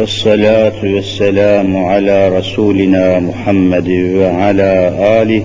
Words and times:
والصلاة 0.00 0.84
والسلام 0.84 1.76
على 1.76 2.38
رسولنا 2.38 3.20
محمد 3.20 3.88
وعلى 3.90 4.94
آله 5.22 5.44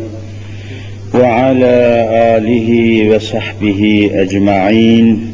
وعلى 1.13 2.07
آله 2.37 2.69
وصحبه 3.15 4.09
أجمعين. 4.13 5.33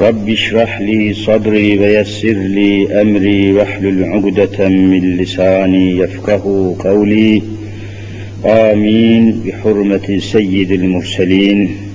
رب 0.00 0.28
اشرح 0.28 0.80
لي 0.80 1.14
صدري 1.14 1.78
ويسر 1.78 2.32
لي 2.32 3.00
أمري 3.02 3.52
واحلل 3.52 4.04
عقدة 4.04 4.68
من 4.68 5.16
لساني 5.16 5.98
يفقه 5.98 6.76
قولي. 6.78 7.42
آمين. 8.44 9.42
بحرمة 9.46 10.18
سيد 10.18 10.72
المرسلين. 10.72 11.87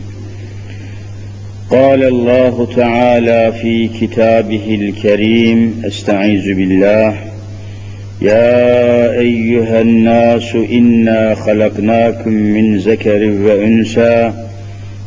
قال 1.73 2.03
الله 2.03 2.67
تعالى 2.75 3.53
في 3.61 3.87
كتابه 3.87 4.75
الكريم 4.81 5.81
استعيذ 5.85 6.53
بالله 6.55 7.15
يا 8.21 9.11
ايها 9.19 9.81
الناس 9.81 10.55
انا 10.55 11.35
خلقناكم 11.35 12.31
من 12.31 12.77
ذكر 12.77 13.23
وانثى 13.45 14.31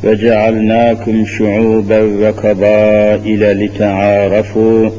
وجعلناكم 0.05 1.24
شعوبا 1.38 2.01
وقبائل 2.02 3.65
لتعارفوا 3.65 4.91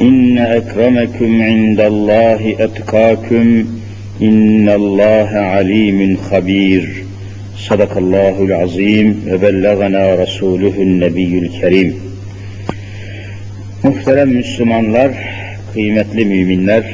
ان 0.00 0.38
اكرمكم 0.38 1.42
عند 1.42 1.80
الله 1.80 2.54
اتقاكم 2.60 3.64
ان 4.22 4.68
الله 4.68 5.28
عليم 5.28 6.16
خبير 6.16 7.01
Sadakallahul 7.68 8.50
azim 8.50 9.26
ve 9.26 9.42
bellagana 9.42 10.18
rasuluhun 10.18 11.00
nebiyyül 11.00 11.60
kerim. 11.60 11.96
Muhterem 13.82 14.28
Müslümanlar, 14.28 15.12
kıymetli 15.72 16.24
müminler, 16.24 16.84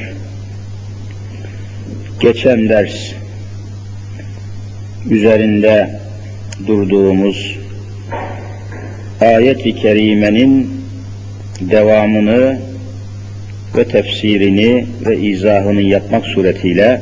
geçen 2.20 2.68
ders 2.68 3.12
üzerinde 5.10 6.00
durduğumuz 6.66 7.58
ayet-i 9.20 9.76
kerimenin 9.76 10.70
devamını 11.60 12.58
ve 13.76 13.84
tefsirini 13.84 14.86
ve 15.06 15.20
izahını 15.20 15.82
yapmak 15.82 16.26
suretiyle 16.26 17.00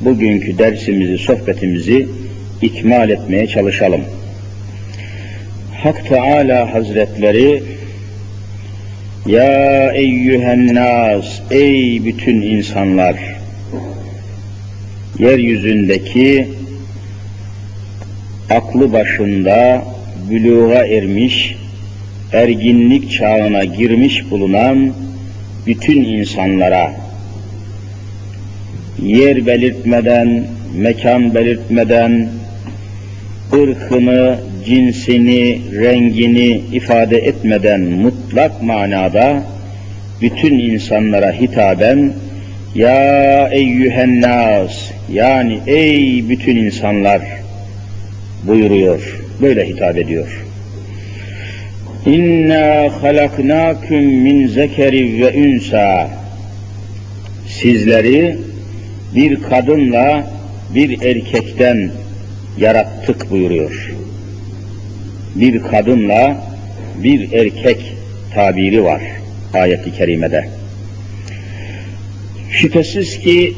bugünkü 0.00 0.58
dersimizi, 0.58 1.18
sohbetimizi 1.18 2.08
ikmal 2.62 3.10
etmeye 3.10 3.46
çalışalım. 3.46 4.00
Hak 5.82 6.08
Teala 6.08 6.74
Hazretleri 6.74 7.62
Ya 9.26 9.92
eyyühen 9.92 10.74
nas 10.74 11.40
ey 11.50 12.04
bütün 12.04 12.42
insanlar 12.42 13.16
yeryüzündeki 15.18 16.48
aklı 18.50 18.92
başında 18.92 19.84
büluğa 20.30 20.86
ermiş 20.86 21.56
erginlik 22.32 23.10
çağına 23.10 23.64
girmiş 23.64 24.30
bulunan 24.30 24.92
bütün 25.66 26.04
insanlara 26.04 26.92
yer 29.02 29.46
belirtmeden, 29.46 30.44
mekan 30.76 31.34
belirtmeden, 31.34 32.28
ırkını, 33.62 34.38
cinsini, 34.66 35.60
rengini 35.72 36.62
ifade 36.72 37.18
etmeden 37.18 37.80
mutlak 37.80 38.62
manada 38.62 39.42
bütün 40.20 40.58
insanlara 40.58 41.32
hitaben 41.32 42.12
ya 42.74 43.48
eyyühen 43.52 44.20
nas 44.20 44.90
yani 45.12 45.60
ey 45.66 46.28
bütün 46.28 46.56
insanlar 46.56 47.22
buyuruyor. 48.46 49.20
Böyle 49.42 49.68
hitap 49.68 49.96
ediyor. 49.96 50.44
İnna 52.06 52.88
halaknakum 53.02 54.04
min 54.04 54.46
zekeri 54.46 55.22
ve 55.22 55.34
ünsa 55.34 56.10
sizleri 57.48 58.36
bir 59.14 59.42
kadınla 59.42 60.26
bir 60.74 61.02
erkekten 61.02 61.90
yarattık 62.58 63.30
buyuruyor. 63.30 63.94
Bir 65.34 65.62
kadınla 65.62 66.36
bir 67.02 67.32
erkek 67.32 67.96
tabiri 68.34 68.84
var 68.84 69.02
ayeti 69.54 69.92
kerimede. 69.92 70.48
Şüphesiz 72.50 73.18
ki 73.18 73.54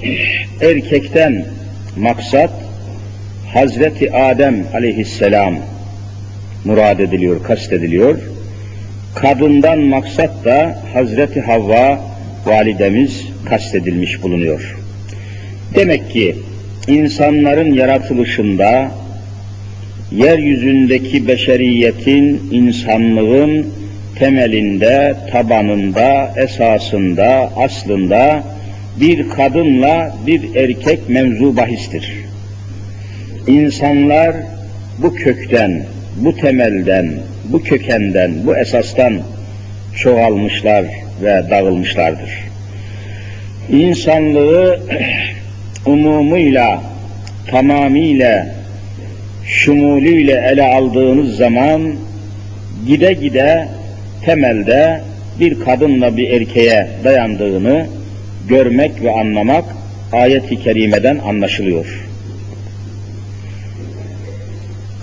erkekten 0.61 1.45
maksat 1.97 2.51
Hazreti 3.53 4.13
Adem 4.13 4.67
aleyhisselam 4.75 5.59
murad 6.65 6.99
ediliyor, 6.99 7.43
kastediliyor. 7.43 8.19
Kadından 9.15 9.79
maksat 9.79 10.45
da 10.45 10.79
Hazreti 10.93 11.41
Havva 11.41 12.01
validemiz 12.47 13.27
kastedilmiş 13.45 14.23
bulunuyor. 14.23 14.77
Demek 15.75 16.11
ki 16.11 16.37
insanların 16.89 17.73
yaratılışında 17.73 18.91
yeryüzündeki 20.13 21.29
beşeriyetin, 21.29 22.49
insanlığın 22.53 23.67
temelinde, 24.19 25.15
tabanında, 25.33 26.35
esasında, 26.37 27.51
aslında 27.57 28.43
bir 29.01 29.29
kadınla 29.29 30.17
bir 30.27 30.55
erkek 30.55 31.09
mevzu 31.09 31.57
bahistir. 31.57 32.13
İnsanlar 33.47 34.37
bu 34.99 35.15
kökten, 35.15 35.85
bu 36.17 36.37
temelden, 36.37 37.13
bu 37.45 37.63
kökenden, 37.63 38.47
bu 38.47 38.57
esastan 38.57 39.19
çoğalmışlar 39.97 40.85
ve 41.23 41.43
dağılmışlardır. 41.51 42.31
İnsanlığı 43.71 44.81
umumuyla, 45.87 46.83
tamamıyla, 47.51 48.47
şumulüyle 49.47 50.33
ele 50.53 50.63
aldığınız 50.63 51.37
zaman 51.37 51.95
gide 52.87 53.13
gide 53.13 53.69
temelde 54.25 55.01
bir 55.41 55.61
kadınla 55.61 56.17
bir 56.17 56.31
erkeğe 56.31 56.89
dayandığını 57.05 57.87
görmek 58.49 59.03
ve 59.03 59.13
anlamak 59.13 59.65
ayet-i 60.13 60.63
kerimeden 60.63 61.19
anlaşılıyor. 61.19 62.07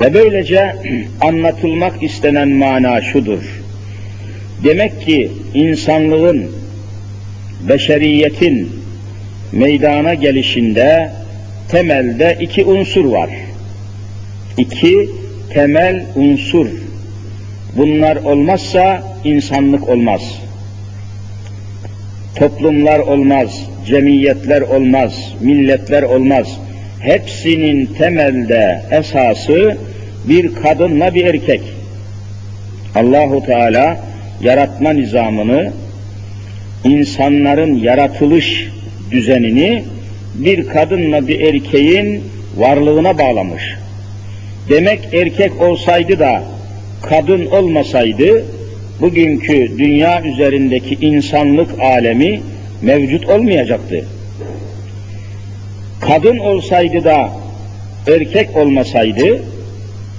Ve 0.01 0.13
böylece 0.13 0.75
anlatılmak 1.21 2.03
istenen 2.03 2.49
mana 2.49 3.01
şudur. 3.01 3.63
Demek 4.63 5.01
ki 5.01 5.31
insanlığın, 5.53 6.51
beşeriyetin 7.69 8.82
meydana 9.53 10.13
gelişinde 10.13 11.11
temelde 11.69 12.37
iki 12.41 12.65
unsur 12.65 13.05
var. 13.05 13.29
İki 14.57 15.09
temel 15.53 16.05
unsur. 16.15 16.67
Bunlar 17.77 18.15
olmazsa 18.15 19.03
insanlık 19.23 19.89
olmaz. 19.89 20.21
Toplumlar 22.35 22.99
olmaz, 22.99 23.67
cemiyetler 23.87 24.61
olmaz, 24.61 25.33
milletler 25.41 26.03
olmaz. 26.03 26.47
Hepsinin 26.99 27.85
temelde 27.85 28.81
esası 28.91 29.77
bir 30.29 30.55
kadınla 30.55 31.15
bir 31.15 31.25
erkek. 31.25 31.61
Allahu 32.95 33.45
Teala 33.45 33.99
yaratma 34.41 34.93
nizamını 34.93 35.71
insanların 36.83 37.75
yaratılış 37.75 38.69
düzenini 39.11 39.83
bir 40.35 40.67
kadınla 40.67 41.27
bir 41.27 41.39
erkeğin 41.39 42.23
varlığına 42.57 43.17
bağlamış. 43.17 43.63
Demek 44.69 44.99
erkek 45.13 45.61
olsaydı 45.61 46.19
da 46.19 46.43
kadın 47.01 47.45
olmasaydı 47.45 48.45
bugünkü 49.01 49.77
dünya 49.77 50.23
üzerindeki 50.23 50.95
insanlık 50.95 51.79
alemi 51.79 52.41
mevcut 52.81 53.29
olmayacaktı. 53.29 54.05
Kadın 56.01 56.37
olsaydı 56.37 57.03
da 57.03 57.29
erkek 58.07 58.57
olmasaydı 58.57 59.41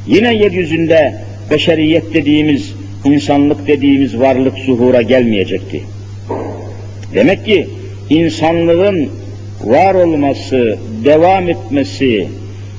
yine 0.07 0.35
yeryüzünde 0.35 1.15
beşeriyet 1.51 2.15
dediğimiz, 2.15 2.75
insanlık 3.05 3.67
dediğimiz 3.67 4.21
varlık 4.21 4.59
zuhura 4.59 5.03
gelmeyecekti. 5.03 5.83
Demek 7.15 7.45
ki 7.45 7.69
insanlığın 8.11 9.11
var 9.65 9.95
olması, 9.95 10.79
devam 11.05 11.49
etmesi, 11.49 12.29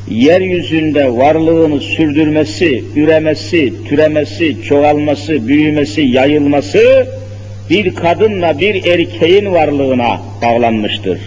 yeryüzünde 0.09 1.17
varlığını 1.17 1.79
sürdürmesi, 1.79 2.83
üremesi, 2.95 3.73
türemesi, 3.85 4.61
çoğalması, 4.63 5.47
büyümesi, 5.47 6.01
yayılması 6.01 7.07
bir 7.69 7.95
kadınla 7.95 8.59
bir 8.59 8.85
erkeğin 8.85 9.51
varlığına 9.51 10.21
bağlanmıştır. 10.41 11.19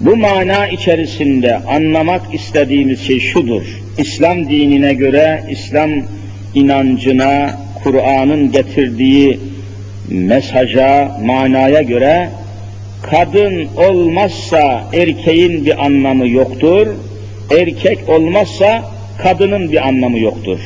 Bu 0.00 0.16
mana 0.16 0.68
içerisinde 0.68 1.56
anlamak 1.56 2.34
istediğimiz 2.34 3.00
şey 3.00 3.20
şudur. 3.20 3.62
İslam 3.98 4.48
dinine 4.48 4.94
göre, 4.94 5.44
İslam 5.50 5.90
inancına, 6.54 7.50
Kur'an'ın 7.84 8.52
getirdiği 8.52 9.40
mesaja, 10.10 11.18
manaya 11.24 11.82
göre 11.82 12.28
kadın 13.10 13.68
olmazsa 13.76 14.84
erkeğin 14.92 15.66
bir 15.66 15.84
anlamı 15.84 16.28
yoktur, 16.28 16.86
erkek 17.58 18.08
olmazsa 18.08 18.84
kadının 19.22 19.72
bir 19.72 19.88
anlamı 19.88 20.18
yoktur. 20.18 20.58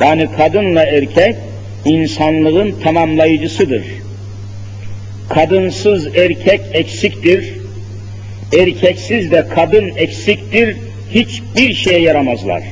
Yani 0.00 0.28
kadınla 0.36 0.82
erkek 0.82 1.36
insanlığın 1.84 2.74
tamamlayıcısıdır. 2.82 3.84
Kadınsız 5.28 6.06
erkek 6.16 6.60
eksiktir, 6.72 7.54
erkeksiz 8.58 9.30
de 9.30 9.46
kadın 9.54 9.92
eksiktir, 9.96 10.76
hiçbir 11.10 11.74
şeye 11.74 12.00
yaramazlar. 12.00 12.62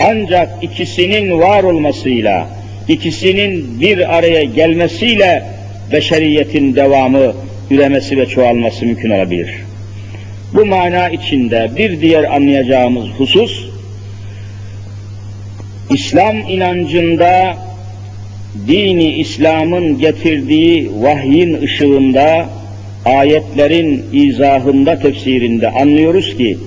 Ancak 0.00 0.64
ikisinin 0.64 1.38
var 1.38 1.62
olmasıyla, 1.62 2.48
ikisinin 2.88 3.80
bir 3.80 4.18
araya 4.18 4.42
gelmesiyle 4.42 5.42
beşeriyetin 5.92 6.76
devamı, 6.76 7.34
üremesi 7.70 8.18
ve 8.18 8.26
çoğalması 8.26 8.86
mümkün 8.86 9.10
olabilir. 9.10 9.50
Bu 10.54 10.66
mana 10.66 11.08
içinde 11.08 11.70
bir 11.76 12.00
diğer 12.00 12.24
anlayacağımız 12.24 13.08
husus, 13.18 13.70
İslam 15.90 16.36
inancında 16.36 17.56
dini 18.66 19.12
İslam'ın 19.12 19.98
getirdiği 19.98 20.90
vahyin 21.02 21.62
ışığında 21.62 22.48
ayetlerin 23.04 24.04
izahında 24.12 24.98
tefsirinde 24.98 25.70
anlıyoruz 25.70 26.36
ki 26.36 26.58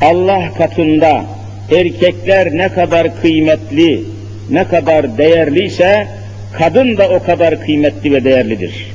Allah 0.00 0.52
katında 0.58 1.24
erkekler 1.76 2.56
ne 2.56 2.68
kadar 2.68 3.20
kıymetli, 3.20 4.04
ne 4.50 4.64
kadar 4.64 5.18
değerliyse 5.18 6.06
kadın 6.52 6.96
da 6.96 7.08
o 7.08 7.22
kadar 7.22 7.60
kıymetli 7.60 8.12
ve 8.12 8.24
değerlidir. 8.24 8.93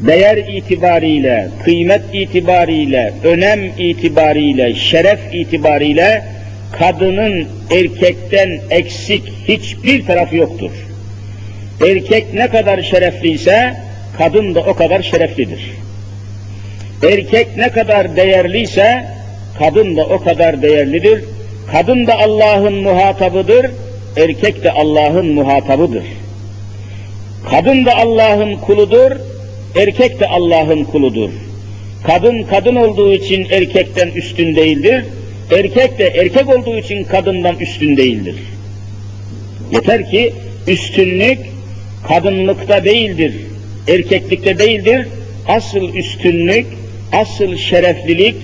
Değer 0.00 0.36
itibariyle, 0.36 1.48
kıymet 1.64 2.02
itibariyle, 2.12 3.12
önem 3.24 3.60
itibariyle, 3.78 4.74
şeref 4.74 5.18
itibariyle 5.32 6.24
kadının 6.78 7.48
erkekten 7.70 8.60
eksik 8.70 9.22
hiçbir 9.48 10.06
tarafı 10.06 10.36
yoktur. 10.36 10.70
Erkek 11.86 12.34
ne 12.34 12.48
kadar 12.48 12.82
şerefliyse 12.82 13.76
kadın 14.18 14.54
da 14.54 14.60
o 14.60 14.74
kadar 14.74 15.02
şereflidir. 15.02 15.70
Erkek 17.02 17.56
ne 17.56 17.68
kadar 17.68 18.16
değerliyse 18.16 19.04
kadın 19.58 19.96
da 19.96 20.04
o 20.04 20.20
kadar 20.24 20.62
değerlidir. 20.62 21.24
Kadın 21.72 22.06
da 22.06 22.18
Allah'ın 22.18 22.74
muhatabıdır, 22.74 23.70
erkek 24.16 24.64
de 24.64 24.70
Allah'ın 24.70 25.26
muhatabıdır. 25.26 26.04
Kadın 27.50 27.84
da 27.84 27.96
Allah'ın 27.96 28.56
kuludur, 28.56 29.12
erkek 29.76 30.20
de 30.20 30.26
Allah'ın 30.26 30.84
kuludur. 30.84 31.30
Kadın 32.06 32.42
kadın 32.42 32.76
olduğu 32.76 33.12
için 33.12 33.46
erkekten 33.50 34.08
üstün 34.08 34.56
değildir, 34.56 35.04
erkek 35.50 35.98
de 35.98 36.08
erkek 36.08 36.48
olduğu 36.48 36.76
için 36.76 37.04
kadından 37.04 37.58
üstün 37.58 37.96
değildir. 37.96 38.36
Yeter 39.72 40.10
ki 40.10 40.32
üstünlük 40.66 41.38
kadınlıkta 42.08 42.84
değildir, 42.84 43.34
erkeklikte 43.88 44.58
değildir. 44.58 45.08
Asıl 45.48 45.94
üstünlük, 45.94 46.66
asıl 47.12 47.56
şereflilik, 47.56 48.34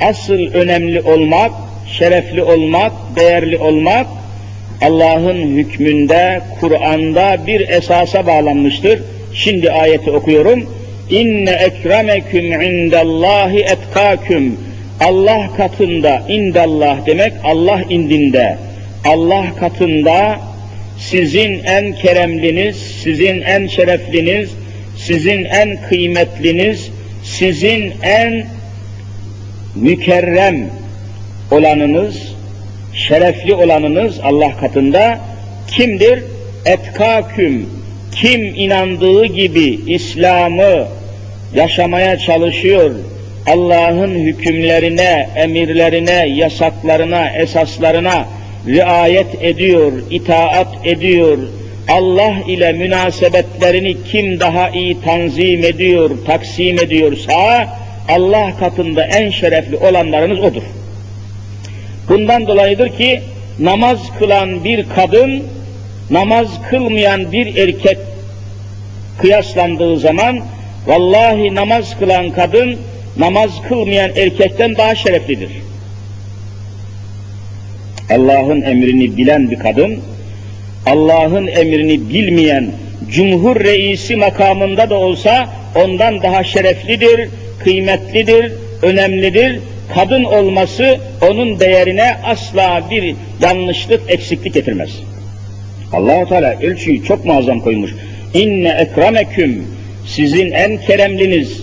asıl 0.00 0.38
önemli 0.38 1.00
olmak, 1.00 1.52
şerefli 1.98 2.42
olmak, 2.42 2.92
değerli 3.16 3.58
olmak 3.58 4.06
Allah'ın 4.82 5.56
hükmünde, 5.56 6.40
Kur'an'da 6.60 7.46
bir 7.46 7.68
esasa 7.68 8.26
bağlanmıştır. 8.26 9.02
Şimdi 9.36 9.70
ayeti 9.70 10.10
okuyorum. 10.10 10.66
İnne 11.10 11.50
ekremeküm 11.50 12.62
indallahi 12.62 13.58
etkaküm. 13.58 14.56
Allah 15.00 15.50
katında, 15.56 16.22
indallah 16.28 17.06
demek 17.06 17.32
Allah 17.44 17.82
indinde. 17.88 18.56
Allah 19.04 19.46
katında 19.60 20.40
sizin 20.98 21.64
en 21.64 21.92
keremliniz, 21.94 22.76
sizin 22.76 23.42
en 23.42 23.66
şerefliniz, 23.66 24.50
sizin 24.96 25.44
en 25.44 25.82
kıymetliniz, 25.88 26.90
sizin 27.24 27.92
en 28.02 28.46
mükerrem 29.74 30.70
olanınız, 31.50 32.34
şerefli 32.94 33.54
olanınız 33.54 34.20
Allah 34.22 34.56
katında 34.56 35.18
kimdir? 35.70 36.22
Etkaküm, 36.64 37.75
kim 38.20 38.44
inandığı 38.44 39.26
gibi 39.26 39.80
İslam'ı 39.86 40.88
yaşamaya 41.54 42.18
çalışıyor, 42.18 42.90
Allah'ın 43.46 44.14
hükümlerine, 44.14 45.28
emirlerine, 45.36 46.28
yasaklarına, 46.28 47.30
esaslarına 47.30 48.26
riayet 48.66 49.42
ediyor, 49.42 49.92
itaat 50.10 50.68
ediyor, 50.84 51.38
Allah 51.88 52.34
ile 52.48 52.72
münasebetlerini 52.72 53.96
kim 54.04 54.40
daha 54.40 54.68
iyi 54.70 55.00
tanzim 55.00 55.64
ediyor, 55.64 56.10
taksim 56.26 56.78
ediyorsa, 56.78 57.68
Allah 58.08 58.56
katında 58.60 59.04
en 59.04 59.30
şerefli 59.30 59.76
olanlarınız 59.76 60.40
odur. 60.40 60.62
Bundan 62.08 62.46
dolayıdır 62.46 62.88
ki 62.88 63.20
namaz 63.58 63.98
kılan 64.18 64.64
bir 64.64 64.86
kadın, 64.96 65.42
namaz 66.10 66.48
kılmayan 66.70 67.32
bir 67.32 67.56
erkek 67.56 67.98
kıyaslandığı 69.18 69.98
zaman 69.98 70.40
vallahi 70.86 71.54
namaz 71.54 71.98
kılan 71.98 72.30
kadın 72.30 72.78
namaz 73.18 73.50
kılmayan 73.68 74.10
erkekten 74.16 74.76
daha 74.76 74.94
şereflidir. 74.94 75.50
Allah'ın 78.10 78.62
emrini 78.62 79.16
bilen 79.16 79.50
bir 79.50 79.58
kadın, 79.58 80.00
Allah'ın 80.86 81.46
emrini 81.46 82.08
bilmeyen 82.08 82.70
cumhur 83.10 83.60
reisi 83.60 84.16
makamında 84.16 84.90
da 84.90 84.94
olsa 84.94 85.48
ondan 85.74 86.22
daha 86.22 86.44
şereflidir, 86.44 87.28
kıymetlidir, 87.64 88.52
önemlidir. 88.82 89.60
Kadın 89.94 90.24
olması 90.24 90.98
onun 91.30 91.60
değerine 91.60 92.16
asla 92.24 92.82
bir 92.90 93.14
yanlışlık, 93.42 94.00
eksiklik 94.08 94.54
getirmez. 94.54 94.90
Allah 95.92 96.28
Teala 96.28 96.60
ölçüyü 96.62 97.04
çok 97.04 97.24
muazzam 97.24 97.60
koymuş. 97.60 97.90
İnne 98.34 98.68
ekremeküm 98.68 99.64
sizin 100.06 100.50
en 100.50 100.76
keremliniz, 100.76 101.62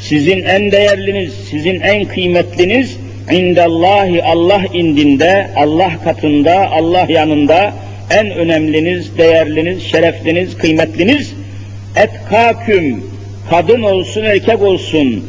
sizin 0.00 0.42
en 0.42 0.72
değerliniz, 0.72 1.34
sizin 1.50 1.80
en 1.80 2.04
kıymetliniz 2.04 2.96
indallahi 3.32 4.24
Allah 4.24 4.62
indinde, 4.72 5.50
Allah 5.56 5.92
katında, 6.04 6.70
Allah 6.70 7.06
yanında 7.08 7.72
en 8.10 8.30
önemliniz, 8.30 9.18
değerliniz, 9.18 9.82
şerefliniz, 9.82 10.58
kıymetliniz 10.58 11.34
etkaküm 11.96 13.04
kadın 13.50 13.82
olsun 13.82 14.22
erkek 14.22 14.62
olsun 14.62 15.24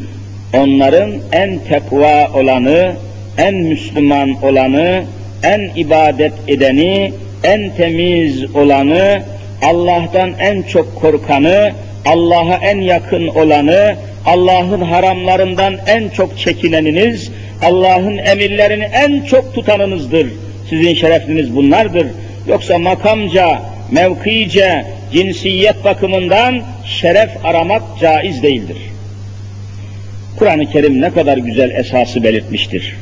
onların 0.53 1.11
en 1.31 1.59
tekva 1.59 2.31
olanı, 2.33 2.95
en 3.37 3.55
Müslüman 3.55 4.43
olanı, 4.43 5.03
en 5.43 5.71
ibadet 5.75 6.33
edeni, 6.47 7.13
en 7.43 7.75
temiz 7.75 8.55
olanı, 8.55 9.21
Allah'tan 9.63 10.33
en 10.39 10.61
çok 10.61 10.95
korkanı, 10.95 11.71
Allah'a 12.05 12.55
en 12.55 12.81
yakın 12.81 13.27
olanı, 13.27 13.95
Allah'ın 14.25 14.81
haramlarından 14.81 15.77
en 15.87 16.09
çok 16.09 16.37
çekineniniz, 16.37 17.31
Allah'ın 17.63 18.17
emirlerini 18.17 18.83
en 18.83 19.21
çok 19.21 19.55
tutanınızdır. 19.55 20.27
Sizin 20.69 20.93
şerefiniz 20.93 21.55
bunlardır. 21.55 22.07
Yoksa 22.47 22.77
makamca, 22.77 23.59
mevkice, 23.91 24.85
cinsiyet 25.13 25.83
bakımından 25.83 26.61
şeref 26.85 27.45
aramak 27.45 27.81
caiz 28.01 28.43
değildir. 28.43 28.77
Kur'an-ı 30.37 30.71
Kerim 30.71 31.01
ne 31.01 31.09
kadar 31.09 31.37
güzel 31.37 31.71
esası 31.71 32.23
belirtmiştir. 32.23 32.95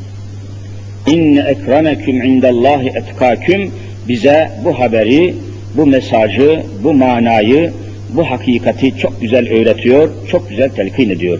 İnne 1.07 1.39
ekremeküm 1.39 2.23
indallahi 2.23 2.87
etkaküm 2.87 3.71
bize 4.07 4.51
bu 4.63 4.79
haberi, 4.79 5.35
bu 5.77 5.85
mesajı, 5.85 6.63
bu 6.83 6.93
manayı, 6.93 7.73
bu 8.09 8.31
hakikati 8.31 8.97
çok 8.97 9.21
güzel 9.21 9.49
öğretiyor, 9.49 10.09
çok 10.31 10.49
güzel 10.49 10.69
telkin 10.69 11.09
ediyor. 11.09 11.39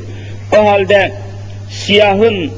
O 0.54 0.66
halde 0.66 1.12
siyahın 1.70 2.52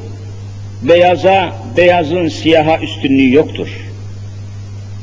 beyaza, 0.81 1.53
beyazın 1.77 2.27
siyaha 2.27 2.79
üstünlüğü 2.79 3.33
yoktur. 3.33 3.67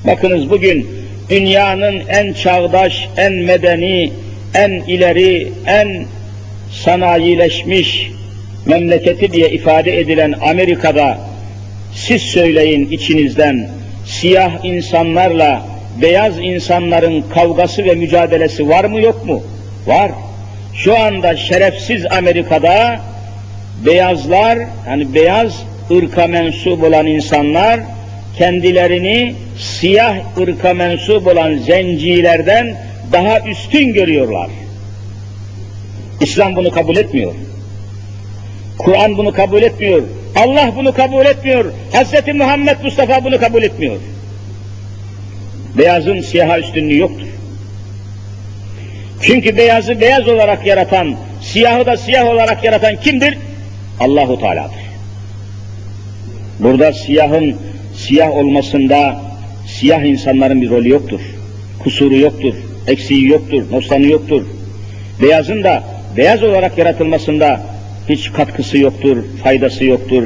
Bakınız 0.06 0.50
bugün 0.50 0.87
dünyanın 1.30 2.02
en 2.08 2.32
çağdaş, 2.32 3.08
en 3.16 3.32
medeni, 3.32 4.12
en 4.54 4.70
ileri, 4.70 5.52
en 5.66 6.04
sanayileşmiş 6.70 8.11
memleketi 8.66 9.32
diye 9.32 9.50
ifade 9.50 10.00
edilen 10.00 10.34
Amerika'da 10.50 11.18
siz 11.94 12.23
söyleyin 12.23 12.90
içinizden 12.90 13.68
siyah 14.04 14.64
insanlarla 14.64 15.62
beyaz 16.02 16.38
insanların 16.38 17.25
kavgası 17.34 17.84
ve 17.84 17.94
mücadelesi 17.94 18.68
var 18.68 18.84
mı 18.84 19.00
yok 19.00 19.26
mu? 19.26 19.42
Var. 19.87 20.11
Şu 20.75 20.99
anda 20.99 21.37
şerefsiz 21.37 22.06
Amerika'da 22.06 23.00
beyazlar, 23.87 24.58
hani 24.87 25.14
beyaz 25.14 25.62
ırka 25.90 26.26
mensup 26.26 26.84
olan 26.84 27.06
insanlar 27.06 27.80
kendilerini 28.38 29.34
siyah 29.58 30.16
ırka 30.38 30.75
mensup 30.75 31.26
olan 31.26 31.56
zencilerden 31.56 32.76
daha 33.12 33.40
üstün 33.40 33.92
görüyorlar. 33.92 34.49
İslam 36.20 36.56
bunu 36.56 36.70
kabul 36.70 36.96
etmiyor. 36.96 37.32
Kur'an 38.78 39.19
bunu 39.19 39.33
kabul 39.33 39.62
etmiyor. 39.62 40.02
Allah 40.37 40.73
bunu 40.76 40.95
kabul 40.95 41.26
etmiyor. 41.26 41.64
Hz. 41.93 42.35
Muhammed 42.35 42.76
Mustafa 42.85 43.25
bunu 43.25 43.40
kabul 43.40 43.62
etmiyor. 43.62 43.97
Beyazın 45.78 46.21
siyaha 46.21 46.59
üstünlüğü 46.59 46.99
yoktur. 46.99 47.26
Çünkü 49.23 49.57
beyazı 49.57 50.00
beyaz 50.00 50.28
olarak 50.28 50.66
yaratan, 50.66 51.14
siyahı 51.43 51.87
da 51.87 51.97
siyah 51.97 52.26
olarak 52.26 52.64
yaratan 52.64 52.97
kimdir? 52.97 53.38
Allahu 54.00 54.40
Teala'dır. 54.40 54.85
Burada 56.61 56.93
siyahın 56.93 57.57
siyah 57.97 58.31
olmasında 58.31 59.21
siyah 59.66 60.02
insanların 60.02 60.62
bir 60.62 60.71
rolü 60.71 60.88
yoktur. 60.88 61.21
Kusuru 61.83 62.16
yoktur, 62.16 62.54
eksiği 62.87 63.28
yoktur, 63.28 63.71
noksanı 63.71 64.07
yoktur. 64.07 64.43
Beyazın 65.23 65.64
da 65.64 65.83
beyaz 66.16 66.43
olarak 66.43 66.78
yaratılmasında 66.78 67.61
hiç 68.08 68.32
katkısı 68.32 68.78
yoktur, 68.78 69.16
faydası 69.42 69.84
yoktur 69.84 70.25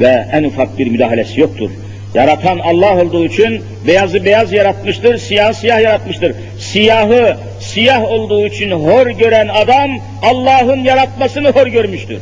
ve 0.00 0.26
en 0.32 0.44
ufak 0.44 0.78
bir 0.78 0.86
müdahalesi 0.86 1.40
yoktur. 1.40 1.70
Yaratan 2.14 2.58
Allah 2.58 3.02
olduğu 3.02 3.24
için 3.24 3.62
beyazı 3.86 4.24
beyaz 4.24 4.52
yaratmıştır, 4.52 5.18
siyah 5.18 5.52
siyah 5.52 5.80
yaratmıştır. 5.80 6.34
Siyahı 6.58 7.36
siyah 7.60 8.04
olduğu 8.04 8.46
için 8.46 8.70
hor 8.70 9.06
gören 9.06 9.48
adam 9.48 9.90
Allah'ın 10.22 10.84
yaratmasını 10.84 11.50
hor 11.50 11.66
görmüştür. 11.66 12.18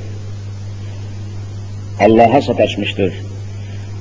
Allah'a 2.00 2.42
sataşmıştır. 2.42 3.12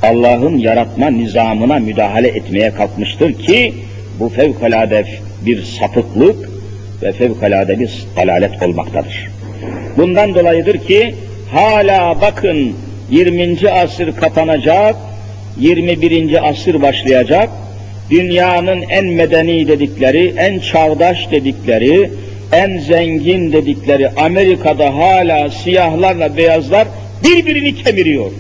Allah'ın 0.04 0.58
yaratma 0.58 1.10
nizamına 1.10 1.80
müdahale 1.80 2.28
etmeye 2.28 2.74
kalkmıştır 2.74 3.34
ki 3.34 3.74
bu 4.20 4.30
fevkalade 4.30 5.06
bir 5.46 5.64
sapıklık 5.64 6.50
ve 7.02 7.12
fevkalade 7.12 7.80
bir 7.80 8.06
dalalet 8.18 8.64
olmaktadır. 8.64 9.28
Bundan 9.98 10.36
dolayıdır 10.36 10.78
ki 10.78 11.16
hala 11.52 12.22
bakın 12.22 12.74
20. 13.12 13.70
asır 13.72 14.16
kapanacak, 14.16 14.96
21. 15.60 16.50
asır 16.50 16.82
başlayacak, 16.82 17.50
dünyanın 18.10 18.82
en 18.82 19.06
medeni 19.06 19.68
dedikleri, 19.68 20.34
en 20.38 20.60
çağdaş 20.60 21.32
dedikleri, 21.32 22.10
en 22.52 22.78
zengin 22.78 23.54
dedikleri 23.54 24.10
Amerika'da 24.10 24.96
hala 24.96 25.50
siyahlarla 25.50 26.38
beyazlar 26.38 26.88
birbirini 27.24 27.76
kemiriyor. 27.76 28.32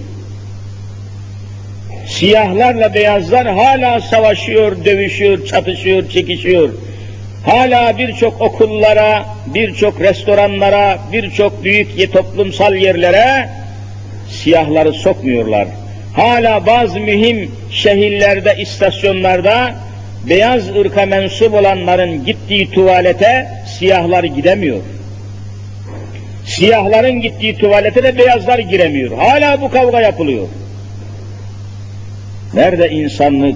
Siyahlarla 2.08 2.94
beyazlar 2.94 3.48
hala 3.48 4.02
savaşıyor, 4.02 4.86
dövüşüyor, 4.86 5.46
çatışıyor, 5.46 6.10
çekişiyor. 6.10 6.70
Hala 7.46 7.98
birçok 7.98 8.42
okullara, 8.42 9.26
birçok 9.54 10.02
restoranlara, 10.02 11.00
birçok 11.12 11.64
büyük 11.64 12.14
toplumsal 12.14 12.76
yerlere 12.76 13.50
siyahları 14.30 14.94
sokmuyorlar. 14.94 15.68
Hala 16.14 16.66
bazı 16.66 17.00
mühim 17.00 17.52
şehirlerde, 17.72 18.56
istasyonlarda 18.58 19.76
beyaz 20.30 20.70
ırka 20.70 21.06
mensup 21.06 21.54
olanların 21.54 22.26
gittiği 22.26 22.72
tuvalete 22.72 23.48
siyahlar 23.80 24.24
gidemiyor. 24.24 24.80
Siyahların 26.46 27.22
gittiği 27.22 27.58
tuvalete 27.58 28.04
de 28.04 28.18
beyazlar 28.18 28.60
giremiyor. 28.60 29.18
Hala 29.18 29.62
bu 29.62 29.72
kavga 29.72 30.02
yapılıyor. 30.02 30.48
Nerede 32.54 32.90
insanlık, 32.90 33.56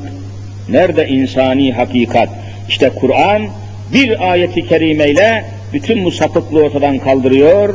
nerede 0.69 1.07
insani 1.07 1.73
hakikat? 1.73 2.29
İşte 2.69 2.89
Kur'an 2.89 3.41
bir 3.93 4.31
ayeti 4.31 4.67
kerimeyle 4.67 5.45
bütün 5.73 6.05
bu 6.05 6.11
sapıklığı 6.11 6.63
ortadan 6.63 6.99
kaldırıyor. 6.99 7.73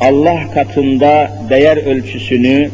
Allah 0.00 0.40
katında 0.54 1.32
değer 1.50 1.76
ölçüsünü, 1.76 2.70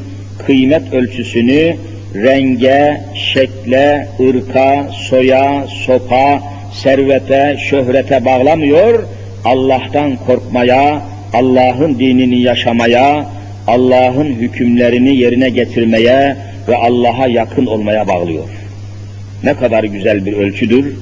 kıymet 0.46 0.92
ölçüsünü 0.92 1.76
renge, 2.14 3.00
şekle, 3.14 4.08
ırka, 4.20 4.88
soya, 4.92 5.66
sopa, 5.86 6.42
servete, 6.72 7.56
şöhrete 7.70 8.24
bağlamıyor. 8.24 9.04
Allah'tan 9.44 10.16
korkmaya, 10.16 11.02
Allah'ın 11.32 11.98
dinini 11.98 12.40
yaşamaya, 12.40 13.26
Allah'ın 13.66 14.26
hükümlerini 14.26 15.16
yerine 15.16 15.48
getirmeye 15.50 16.36
ve 16.68 16.76
Allah'a 16.76 17.26
yakın 17.26 17.66
olmaya 17.66 18.08
bağlıyor. 18.08 18.48
Ne 19.44 19.54
kadar 19.54 19.84
güzel 19.84 20.26
bir 20.26 20.32
ölçüdür, 20.32 20.96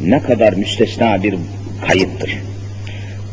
ne 0.00 0.22
kadar 0.22 0.52
müstesna 0.52 1.22
bir 1.22 1.34
kayıttır. 1.86 2.30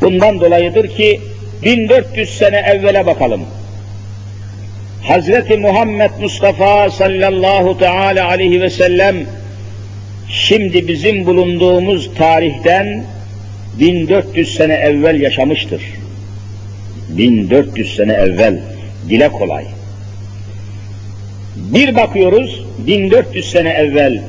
Bundan 0.00 0.40
dolayıdır 0.40 0.88
ki 0.88 1.20
1400 1.62 2.38
sene 2.38 2.56
evvele 2.56 3.06
bakalım. 3.06 3.40
Hazreti 5.02 5.56
Muhammed 5.56 6.10
Mustafa 6.20 6.90
sallallahu 6.90 7.78
teala 7.78 8.28
aleyhi 8.28 8.60
ve 8.60 8.70
sellem 8.70 9.16
şimdi 10.28 10.88
bizim 10.88 11.26
bulunduğumuz 11.26 12.14
tarihten 12.14 13.04
1400 13.80 14.54
sene 14.54 14.74
evvel 14.74 15.20
yaşamıştır. 15.20 15.82
1400 17.08 17.96
sene 17.96 18.12
evvel 18.12 18.60
dile 19.08 19.28
kolay. 19.28 19.64
Bir 21.56 21.96
bakıyoruz 21.96 22.64
1400 22.86 23.50
sene 23.50 23.68
evvel 23.68 24.22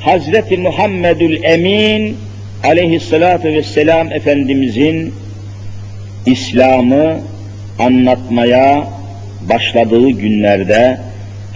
Hazreti 0.00 0.56
Muhammedül 0.56 1.42
Emin 1.42 2.16
aleyhissalatu 2.64 3.48
vesselam 3.48 4.12
Efendimizin 4.12 5.14
İslam'ı 6.26 7.20
anlatmaya 7.78 8.88
başladığı 9.48 10.10
günlerde 10.10 11.00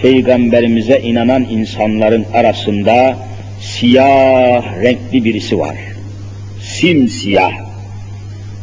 Peygamberimize 0.03 1.01
inanan 1.01 1.43
insanların 1.45 2.27
arasında 2.35 3.17
siyah 3.61 4.83
renkli 4.83 5.25
birisi 5.25 5.59
var. 5.59 5.77
Simsiyah 6.63 7.53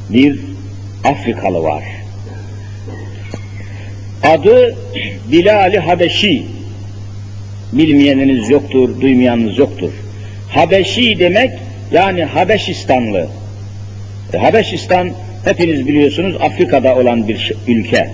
bir 0.10 0.40
Afrikalı 1.04 1.64
var. 1.64 1.84
Adı 4.24 4.76
Bilal-i 5.32 5.80
Habeşi. 5.80 6.46
Bilmeyeniniz 7.74 8.50
yoktur, 8.50 9.02
duymayanınız 9.02 9.58
yoktur. 9.58 9.92
Habeşi 10.50 11.20
demek 11.20 11.52
yani 11.92 12.24
Habeşistanlı. 12.24 13.28
E, 14.34 14.38
Habeşistan 14.38 15.12
hepiniz 15.46 15.88
biliyorsunuz 15.88 16.36
Afrika'da 16.42 16.96
olan 16.96 17.28
bir 17.28 17.54
ülke. 17.68 18.10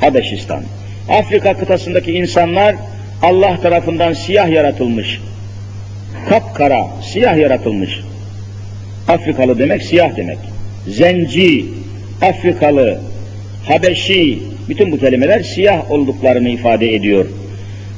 Habeşistan. 0.00 0.62
Afrika 1.08 1.54
kıtasındaki 1.54 2.12
insanlar 2.12 2.74
Allah 3.22 3.60
tarafından 3.62 4.12
siyah 4.12 4.48
yaratılmış. 4.48 5.20
Kapkara, 6.28 6.86
siyah 7.12 7.36
yaratılmış. 7.36 8.00
Afrikalı 9.08 9.58
demek 9.58 9.82
siyah 9.82 10.16
demek. 10.16 10.38
Zenci, 10.88 11.64
Afrikalı, 12.22 13.00
Habeşi, 13.66 14.38
bütün 14.68 14.92
bu 14.92 14.98
kelimeler 14.98 15.42
siyah 15.42 15.90
olduklarını 15.90 16.48
ifade 16.48 16.94
ediyor. 16.94 17.26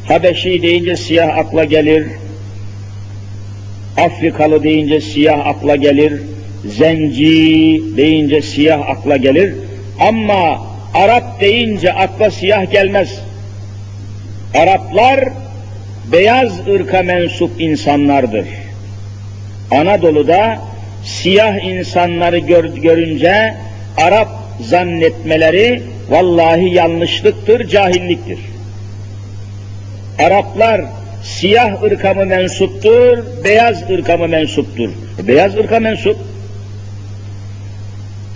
Habeşi 0.09 0.63
deyince 0.63 0.97
siyah 0.97 1.39
akla 1.39 1.65
gelir, 1.65 2.07
Afrikalı 3.97 4.63
deyince 4.63 5.01
siyah 5.01 5.47
akla 5.47 5.77
gelir, 5.77 6.23
Zenci 6.67 7.83
deyince 7.97 8.43
siyah 8.43 8.89
akla 8.89 9.17
gelir, 9.17 9.55
ama 10.01 10.71
Arap 10.95 11.41
deyince 11.41 11.93
akla 11.93 12.31
siyah 12.31 12.73
gelmez. 12.73 13.21
Araplar 14.55 15.29
beyaz 16.13 16.69
ırka 16.69 17.03
mensup 17.03 17.61
insanlardır. 17.61 18.47
Anadolu'da 19.71 20.59
siyah 21.05 21.65
insanları 21.65 22.39
gör, 22.39 22.65
görünce 22.65 23.55
Arap 23.97 24.29
zannetmeleri 24.61 25.83
vallahi 26.11 26.75
yanlışlıktır, 26.75 27.69
cahilliktir. 27.69 28.39
Araplar 30.21 30.81
siyah 31.23 31.83
ırka 31.83 32.15
mı 32.15 32.27
mensuptur, 32.27 33.19
beyaz 33.45 33.91
ırka 33.91 34.17
mı 34.17 34.29
mensuptur? 34.29 34.91
E, 35.19 35.29
beyaz 35.29 35.57
ırka 35.57 35.81
mensup. 35.81 36.17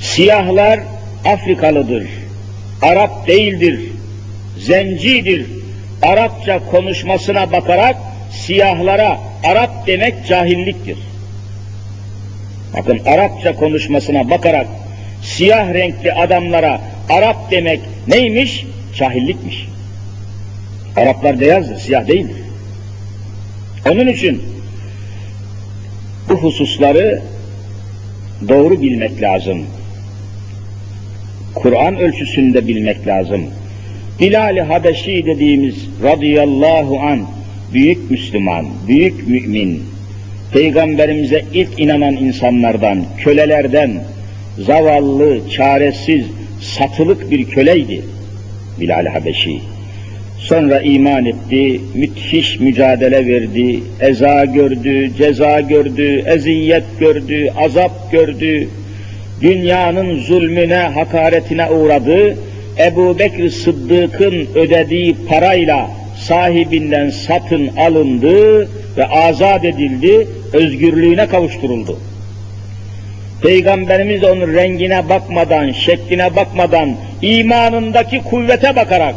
Siyahlar 0.01 0.81
Afrikalıdır, 1.25 2.07
Arap 2.83 3.27
değildir, 3.27 3.81
zencidir. 4.59 5.47
Arapça 6.03 6.61
konuşmasına 6.71 7.53
bakarak 7.53 7.97
siyahlara 8.33 9.19
Arap 9.45 9.87
demek 9.87 10.27
cahilliktir. 10.27 10.99
Bakın 12.77 13.01
Arapça 13.07 13.55
konuşmasına 13.55 14.31
bakarak 14.31 14.67
siyah 15.23 15.75
renkli 15.75 16.13
adamlara 16.13 16.81
Arap 17.11 17.51
demek 17.51 17.81
neymiş? 18.09 18.67
Cahillikmiş. 18.97 19.74
Araplar 20.97 21.41
beyazdır, 21.41 21.77
siyah 21.77 22.09
değildir. 22.09 22.37
Onun 23.91 24.07
için 24.07 24.43
bu 26.29 26.35
hususları 26.35 27.23
doğru 28.49 28.83
bilmek 28.83 29.23
lazım. 29.23 29.67
Kur'an 31.55 31.97
ölçüsünde 31.97 32.67
bilmek 32.67 33.07
lazım. 33.07 33.43
Bilal-i 34.21 34.61
Habeşi 34.61 35.27
dediğimiz 35.27 35.75
radıyallahu 36.03 37.01
an 37.01 37.27
büyük 37.73 38.11
Müslüman, 38.11 38.67
büyük 38.89 39.29
mümin, 39.29 39.83
Peygamberimize 40.53 41.45
ilk 41.53 41.81
inanan 41.81 42.17
insanlardan, 42.17 43.05
kölelerden, 43.19 44.05
zavallı, 44.59 45.51
çaresiz, 45.51 46.27
satılık 46.61 47.31
bir 47.31 47.45
köleydi 47.45 48.03
Bilal-i 48.81 49.09
Habeşi. 49.09 49.74
Sonra 50.39 50.81
iman 50.81 51.25
etti, 51.25 51.81
müthiş 51.95 52.61
mücadele 52.61 53.27
verdi, 53.27 53.81
eza 54.01 54.45
gördü, 54.45 55.11
ceza 55.19 55.61
gördü, 55.61 56.25
eziyet 56.27 56.85
gördü, 57.01 57.51
azap 57.57 58.13
gördü, 58.13 58.69
dünyanın 59.41 60.19
zulmüne, 60.21 60.77
hakaretine 60.77 61.71
uğradı, 61.71 62.37
Ebu 62.79 63.19
Bekir 63.19 63.51
Sıddık'ın 63.51 64.49
ödediği 64.55 65.17
parayla 65.29 65.91
sahibinden 66.17 67.11
satın 67.11 67.69
alındı 67.77 68.69
ve 68.97 69.07
azat 69.07 69.65
edildi, 69.65 70.29
özgürlüğüne 70.53 71.27
kavuşturuldu. 71.27 71.99
Peygamberimiz 73.43 74.23
de 74.23 74.27
onun 74.31 74.55
rengine 74.55 75.09
bakmadan, 75.09 75.71
şekline 75.71 76.37
bakmadan, 76.37 76.97
imanındaki 77.23 78.23
kuvvete 78.23 78.77
bakarak, 78.77 79.15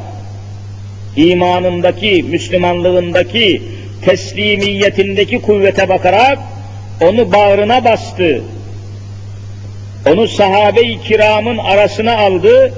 imanındaki, 1.17 2.25
Müslümanlığındaki, 2.29 3.61
teslimiyetindeki 4.05 5.41
kuvvete 5.41 5.89
bakarak 5.89 6.39
onu 7.01 7.31
bağrına 7.31 7.85
bastı. 7.85 8.41
Onu 10.13 10.27
sahabe-i 10.27 11.01
kiramın 11.01 11.57
arasına 11.57 12.17
aldı. 12.17 12.73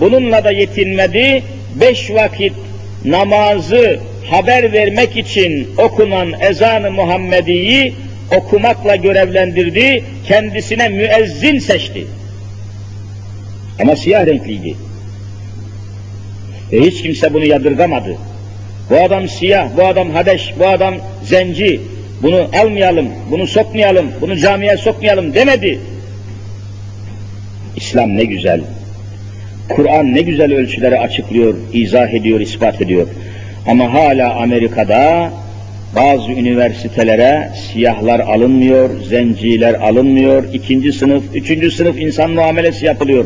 Bununla 0.00 0.44
da 0.44 0.50
yetinmedi. 0.50 1.42
Beş 1.80 2.10
vakit 2.10 2.52
namazı 3.04 4.00
haber 4.30 4.72
vermek 4.72 5.16
için 5.16 5.68
okunan 5.78 6.32
ezan-ı 6.40 6.90
Muhammedi'yi 6.90 7.94
okumakla 8.36 8.96
görevlendirdi. 8.96 10.04
Kendisine 10.26 10.88
müezzin 10.88 11.58
seçti. 11.58 12.06
Ama 13.82 13.96
siyah 13.96 14.26
renkliydi. 14.26 14.89
Ve 16.72 16.80
hiç 16.80 17.02
kimse 17.02 17.34
bunu 17.34 17.44
yadırgamadı. 17.44 18.16
Bu 18.90 18.96
adam 18.96 19.28
siyah, 19.28 19.68
bu 19.76 19.84
adam 19.86 20.10
hadeş, 20.10 20.54
bu 20.58 20.66
adam 20.66 20.94
zenci, 21.24 21.80
bunu 22.22 22.48
almayalım, 22.62 23.08
bunu 23.30 23.46
sokmayalım, 23.46 24.06
bunu 24.20 24.36
camiye 24.36 24.76
sokmayalım 24.76 25.34
demedi. 25.34 25.80
İslam 27.76 28.16
ne 28.16 28.24
güzel, 28.24 28.60
Kur'an 29.68 30.14
ne 30.14 30.20
güzel 30.22 30.54
ölçüleri 30.54 30.98
açıklıyor, 30.98 31.54
izah 31.72 32.08
ediyor, 32.08 32.40
ispat 32.40 32.82
ediyor. 32.82 33.08
Ama 33.66 33.92
hala 33.92 34.34
Amerika'da 34.34 35.30
bazı 35.96 36.32
üniversitelere 36.32 37.50
siyahlar 37.72 38.20
alınmıyor, 38.20 38.90
zenciler 39.00 39.74
alınmıyor, 39.74 40.44
ikinci 40.54 40.92
sınıf, 40.92 41.24
üçüncü 41.34 41.70
sınıf 41.70 41.98
insan 41.98 42.30
muamelesi 42.30 42.86
yapılıyor. 42.86 43.24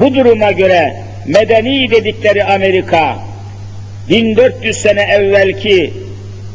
Bu 0.00 0.14
duruma 0.14 0.52
göre 0.52 0.96
medeni 1.26 1.90
dedikleri 1.90 2.44
Amerika, 2.44 3.18
1400 4.08 4.76
sene 4.76 5.02
evvelki, 5.02 5.92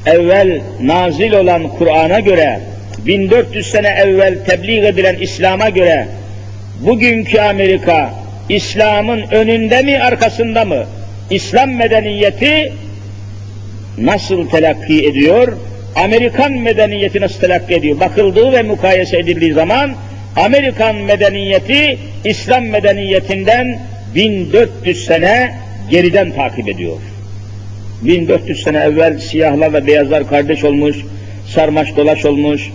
evvel 0.06 0.62
nazil 0.82 1.34
olan 1.34 1.68
Kur'an'a 1.68 2.20
göre, 2.20 2.60
1400 3.06 3.72
sene 3.72 3.88
evvel 3.88 4.46
tebliğ 4.46 4.88
edilen 4.88 5.16
İslam'a 5.16 5.70
göre, 5.70 6.08
bugünkü 6.80 7.40
Amerika, 7.40 8.14
İslam'ın 8.50 9.22
önünde 9.32 9.82
mi 9.82 10.00
arkasında 10.00 10.66
mı? 10.66 10.86
İslam 11.30 11.70
medeniyeti 11.70 12.74
nasıl 13.98 14.50
telakki 14.50 15.08
ediyor? 15.08 15.58
Amerikan 15.96 16.52
medeniyeti 16.52 17.22
nasıl 17.22 17.40
telakki 17.40 17.76
ediyor? 17.76 18.00
Bakıldığı 18.00 18.52
ve 18.52 18.62
mukayese 18.62 19.18
edildiği 19.18 19.54
zaman 19.54 19.92
Amerikan 20.36 20.96
medeniyeti 20.96 21.98
İslam 22.26 22.66
medeniyetinden 22.66 23.80
1400 24.16 25.06
sene 25.06 25.56
geriden 25.90 26.32
takip 26.32 26.70
ediyor. 26.70 26.98
1400 28.06 28.64
sene 28.64 28.78
evvel 28.78 29.20
siyahlar 29.20 29.74
ve 29.74 29.88
beyazlar 29.88 30.30
kardeş 30.30 30.64
olmuş, 30.64 30.98
sarmaş 31.48 31.96
dolaş 31.98 32.26
olmuş, 32.26 32.70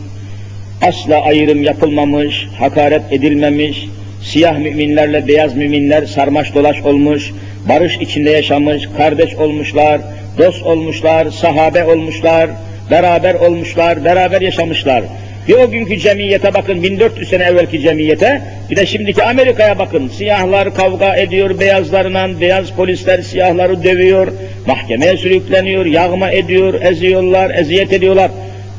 asla 0.83 1.20
ayrım 1.20 1.62
yapılmamış, 1.62 2.48
hakaret 2.59 3.03
edilmemiş, 3.11 3.88
siyah 4.22 4.59
müminlerle 4.59 5.29
beyaz 5.29 5.57
müminler 5.57 6.07
sarmaş 6.07 6.55
dolaş 6.55 6.83
olmuş, 6.83 7.33
barış 7.68 7.96
içinde 7.96 8.31
yaşamış, 8.31 8.83
kardeş 8.96 9.35
olmuşlar, 9.35 10.01
dost 10.38 10.62
olmuşlar, 10.62 11.31
sahabe 11.31 11.85
olmuşlar, 11.85 12.51
beraber 12.90 13.35
olmuşlar, 13.35 14.05
beraber 14.05 14.40
yaşamışlar. 14.40 15.05
Bir 15.48 15.54
o 15.54 15.70
günkü 15.70 15.98
cemiyete 15.98 16.54
bakın, 16.54 16.82
1400 16.82 17.28
sene 17.28 17.42
evvelki 17.42 17.80
cemiyete, 17.80 18.42
bir 18.70 18.76
de 18.76 18.87
şimdiki 18.87 19.22
Amerika'ya 19.22 19.78
bakın. 19.78 20.08
Siyahlar 20.08 20.74
kavga 20.74 21.16
ediyor 21.16 21.61
beyazlarla, 21.61 22.40
beyaz 22.40 22.70
polisler 22.70 23.22
siyahları 23.22 23.84
dövüyor, 23.84 24.32
mahkemeye 24.66 25.16
sürükleniyor, 25.16 25.87
yağma 25.87 26.30
ediyor, 26.30 26.82
eziyorlar, 26.82 27.54
eziyet 27.54 27.92
ediyorlar. 27.92 28.30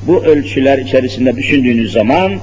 Bu 0.08 0.24
ölçüler 0.26 0.78
içerisinde 0.78 1.36
düşündüğünüz 1.36 1.92
zaman, 1.92 2.34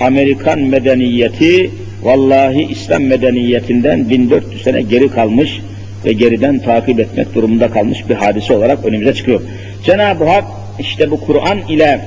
Amerikan 0.00 0.60
medeniyeti, 0.60 1.70
vallahi 2.02 2.62
İslam 2.70 3.02
medeniyetinden 3.02 4.10
1400 4.10 4.62
sene 4.62 4.82
geri 4.82 5.08
kalmış 5.08 5.60
ve 6.04 6.12
geriden 6.12 6.58
takip 6.58 7.00
etmek 7.00 7.34
durumunda 7.34 7.70
kalmış 7.70 8.08
bir 8.08 8.14
hadise 8.14 8.52
olarak 8.52 8.84
önümüze 8.84 9.14
çıkıyor. 9.14 9.40
Cenab-ı 9.84 10.24
Hak 10.24 10.44
işte 10.78 11.10
bu 11.10 11.20
Kur'an 11.20 11.58
ile 11.68 12.00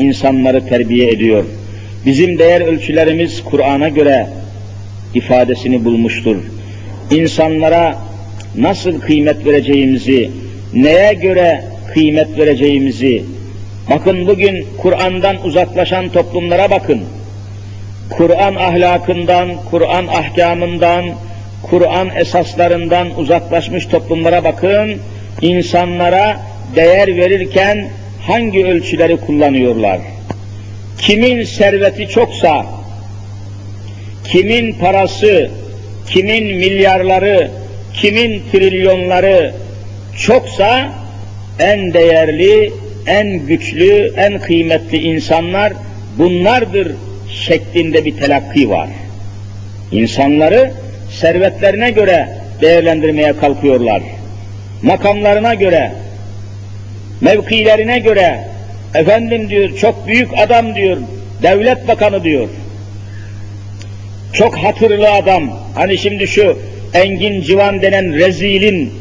insanları 0.00 0.68
terbiye 0.68 1.10
ediyor. 1.10 1.44
Bizim 2.06 2.38
değer 2.38 2.60
ölçülerimiz 2.60 3.44
Kur'an'a 3.44 3.88
göre 3.88 4.26
ifadesini 5.14 5.84
bulmuştur. 5.84 6.36
İnsanlara 7.10 7.98
nasıl 8.56 9.00
kıymet 9.00 9.46
vereceğimizi, 9.46 10.30
neye 10.74 11.12
göre 11.12 11.64
kıymet 11.94 12.38
vereceğimizi, 12.38 13.24
bakın 13.90 14.26
bugün 14.26 14.66
Kur'an'dan 14.78 15.44
uzaklaşan 15.44 16.08
toplumlara 16.08 16.70
bakın. 16.70 17.00
Kur'an 18.10 18.54
ahlakından, 18.54 19.48
Kur'an 19.70 20.06
ahkamından, 20.06 21.04
Kur'an 21.62 22.08
esaslarından 22.16 23.18
uzaklaşmış 23.18 23.86
toplumlara 23.86 24.44
bakın, 24.44 24.96
insanlara 25.42 26.40
değer 26.76 27.16
verirken 27.16 27.88
hangi 28.26 28.66
ölçüleri 28.66 29.16
kullanıyorlar? 29.16 30.00
Kimin 30.98 31.44
serveti 31.44 32.08
çoksa, 32.08 32.66
kimin 34.24 34.72
parası, 34.72 35.50
kimin 36.06 36.44
milyarları, 36.56 37.50
kimin 37.94 38.42
trilyonları 38.52 39.54
çoksa 40.18 40.92
en 41.58 41.94
değerli, 41.94 42.72
en 43.06 43.46
güçlü, 43.46 44.12
en 44.16 44.38
kıymetli 44.38 44.98
insanlar 44.98 45.72
bunlardır 46.18 46.92
şeklinde 47.46 48.04
bir 48.04 48.16
telakki 48.16 48.70
var. 48.70 48.88
İnsanları 49.92 50.72
servetlerine 51.10 51.90
göre 51.90 52.28
değerlendirmeye 52.60 53.36
kalkıyorlar. 53.36 54.02
Makamlarına 54.82 55.54
göre, 55.54 55.92
mevkilerine 57.20 57.98
göre, 57.98 58.44
efendim 58.94 59.48
diyor 59.48 59.76
çok 59.76 60.06
büyük 60.06 60.38
adam 60.38 60.74
diyor, 60.74 60.96
devlet 61.42 61.88
bakanı 61.88 62.24
diyor. 62.24 62.48
Çok 64.32 64.56
hatırlı 64.56 65.10
adam, 65.10 65.58
hani 65.74 65.98
şimdi 65.98 66.26
şu 66.26 66.58
Engin 66.94 67.40
Civan 67.40 67.82
denen 67.82 68.14
rezilin 68.14 68.92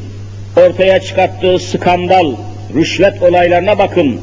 ortaya 0.58 1.00
çıkarttığı 1.00 1.60
skandal, 1.60 2.36
rüşvet 2.76 3.24
olaylarına 3.24 3.78
bakın. 3.78 4.22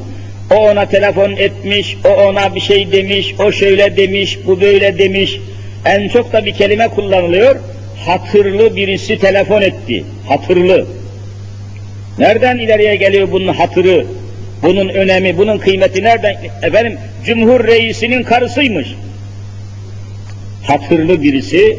O 0.51 0.55
ona 0.55 0.85
telefon 0.85 1.31
etmiş, 1.31 1.97
o 2.05 2.09
ona 2.09 2.55
bir 2.55 2.59
şey 2.59 2.91
demiş, 2.91 3.35
o 3.39 3.51
şöyle 3.51 3.97
demiş, 3.97 4.39
bu 4.45 4.61
böyle 4.61 4.97
demiş. 4.97 5.39
En 5.85 6.09
çok 6.09 6.33
da 6.33 6.45
bir 6.45 6.53
kelime 6.53 6.87
kullanılıyor. 6.87 7.55
Hatırlı 8.05 8.75
birisi 8.75 9.19
telefon 9.19 9.61
etti. 9.61 10.03
Hatırlı. 10.27 10.87
Nereden 12.17 12.57
ileriye 12.57 12.95
geliyor 12.95 13.31
bunun 13.31 13.53
hatırı, 13.53 14.05
bunun 14.63 14.89
önemi, 14.89 15.37
bunun 15.37 15.57
kıymeti 15.57 16.03
nereden? 16.03 16.35
Efendim, 16.63 16.97
Cumhur 17.25 17.67
Reisi'nin 17.67 18.23
karısıymış. 18.23 18.87
Hatırlı 20.63 21.21
birisi, 21.21 21.77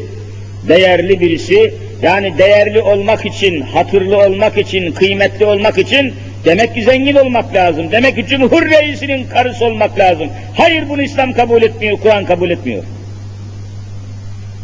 değerli 0.67 1.19
birisi, 1.19 1.73
yani 2.01 2.37
değerli 2.37 2.81
olmak 2.81 3.25
için, 3.25 3.61
hatırlı 3.61 4.17
olmak 4.17 4.57
için, 4.57 4.91
kıymetli 4.91 5.45
olmak 5.45 5.77
için 5.77 6.13
demek 6.45 6.75
ki 6.75 6.83
zengin 6.83 7.15
olmak 7.15 7.55
lazım. 7.55 7.91
Demek 7.91 8.15
ki 8.15 8.25
Cumhur 8.25 8.69
Reisi'nin 8.69 9.27
karısı 9.27 9.65
olmak 9.65 9.99
lazım. 9.99 10.27
Hayır 10.57 10.89
bunu 10.89 11.01
İslam 11.01 11.33
kabul 11.33 11.61
etmiyor, 11.61 11.97
Kur'an 11.97 12.25
kabul 12.25 12.49
etmiyor. 12.49 12.83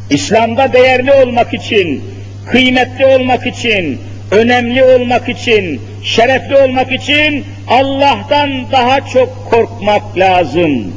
İslam'da 0.10 0.74
değerli 0.74 1.14
olmak 1.14 1.54
için, 1.54 2.04
kıymetli 2.52 3.06
olmak 3.06 3.48
için, 3.48 4.00
önemli 4.32 4.84
olmak 4.84 5.30
için, 5.30 5.82
şerefli 6.04 6.58
olmak 6.58 6.92
için 6.92 7.46
Allah'tan 7.68 8.72
daha 8.72 9.02
çok 9.02 9.50
korkmak 9.50 10.18
lazım. 10.18 10.94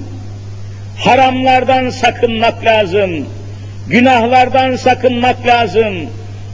Haramlardan 0.99 1.91
sakınmak 1.91 2.65
lazım. 2.65 3.11
Günahlardan 3.89 4.77
sakınmak 4.77 5.47
lazım. 5.47 5.95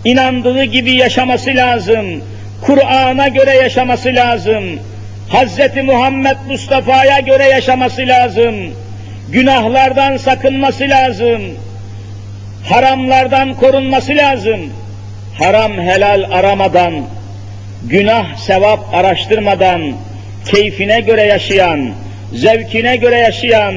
İnandığı 0.05 0.65
gibi 0.65 0.93
yaşaması 0.93 1.51
lazım. 1.55 2.07
Kur'an'a 2.63 3.29
göre 3.29 3.51
yaşaması 3.51 4.09
lazım. 4.09 4.65
Hz. 5.33 5.85
Muhammed 5.85 6.37
Mustafa'ya 6.49 7.21
göre 7.21 7.45
yaşaması 7.45 8.03
lazım. 8.07 8.55
Günahlardan 9.33 10.17
sakınması 10.17 10.89
lazım. 10.89 11.43
Haramlardan 12.69 13.55
korunması 13.55 14.17
lazım 14.17 14.61
haram 15.39 15.73
helal 15.79 16.25
aramadan, 16.31 16.95
günah 17.89 18.37
sevap 18.37 18.95
araştırmadan, 18.95 19.93
keyfine 20.51 21.01
göre 21.01 21.23
yaşayan, 21.23 21.91
zevkine 22.33 22.97
göre 22.97 23.17
yaşayan, 23.17 23.75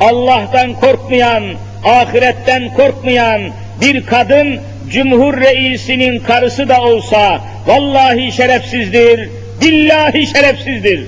Allah'tan 0.00 0.74
korkmayan, 0.74 1.44
ahiretten 1.84 2.74
korkmayan 2.74 3.40
bir 3.80 4.06
kadın 4.06 4.60
Cumhur 4.90 5.40
Reisinin 5.40 6.18
karısı 6.18 6.68
da 6.68 6.82
olsa 6.82 7.40
vallahi 7.66 8.32
şerefsizdir, 8.32 9.28
billahi 9.62 10.26
şerefsizdir. 10.26 11.06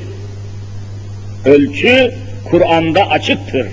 Ölçü 1.45 2.15
Kur'an'da 2.51 3.11
açıktır. 3.11 3.67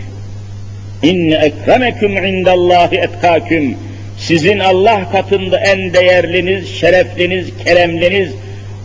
İnne 1.03 1.35
ekremekum 1.35 2.25
indallahi 2.25 2.95
etkâküm 2.95 3.77
sizin 4.19 4.59
Allah 4.59 5.11
katında 5.11 5.59
en 5.59 5.93
değerliniz, 5.93 6.69
şerefliniz, 6.69 7.47
keremliniz 7.65 8.33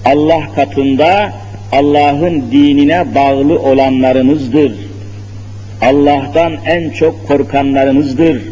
Allah 0.05 0.55
katında 0.55 1.33
Allah'ın 1.73 2.51
dinine 2.53 3.15
bağlı 3.15 3.59
olanlarınızdır. 3.59 4.73
Allah'tan 5.83 6.57
en 6.67 6.91
çok 6.91 7.29
korkanlarınızdır. 7.29 8.43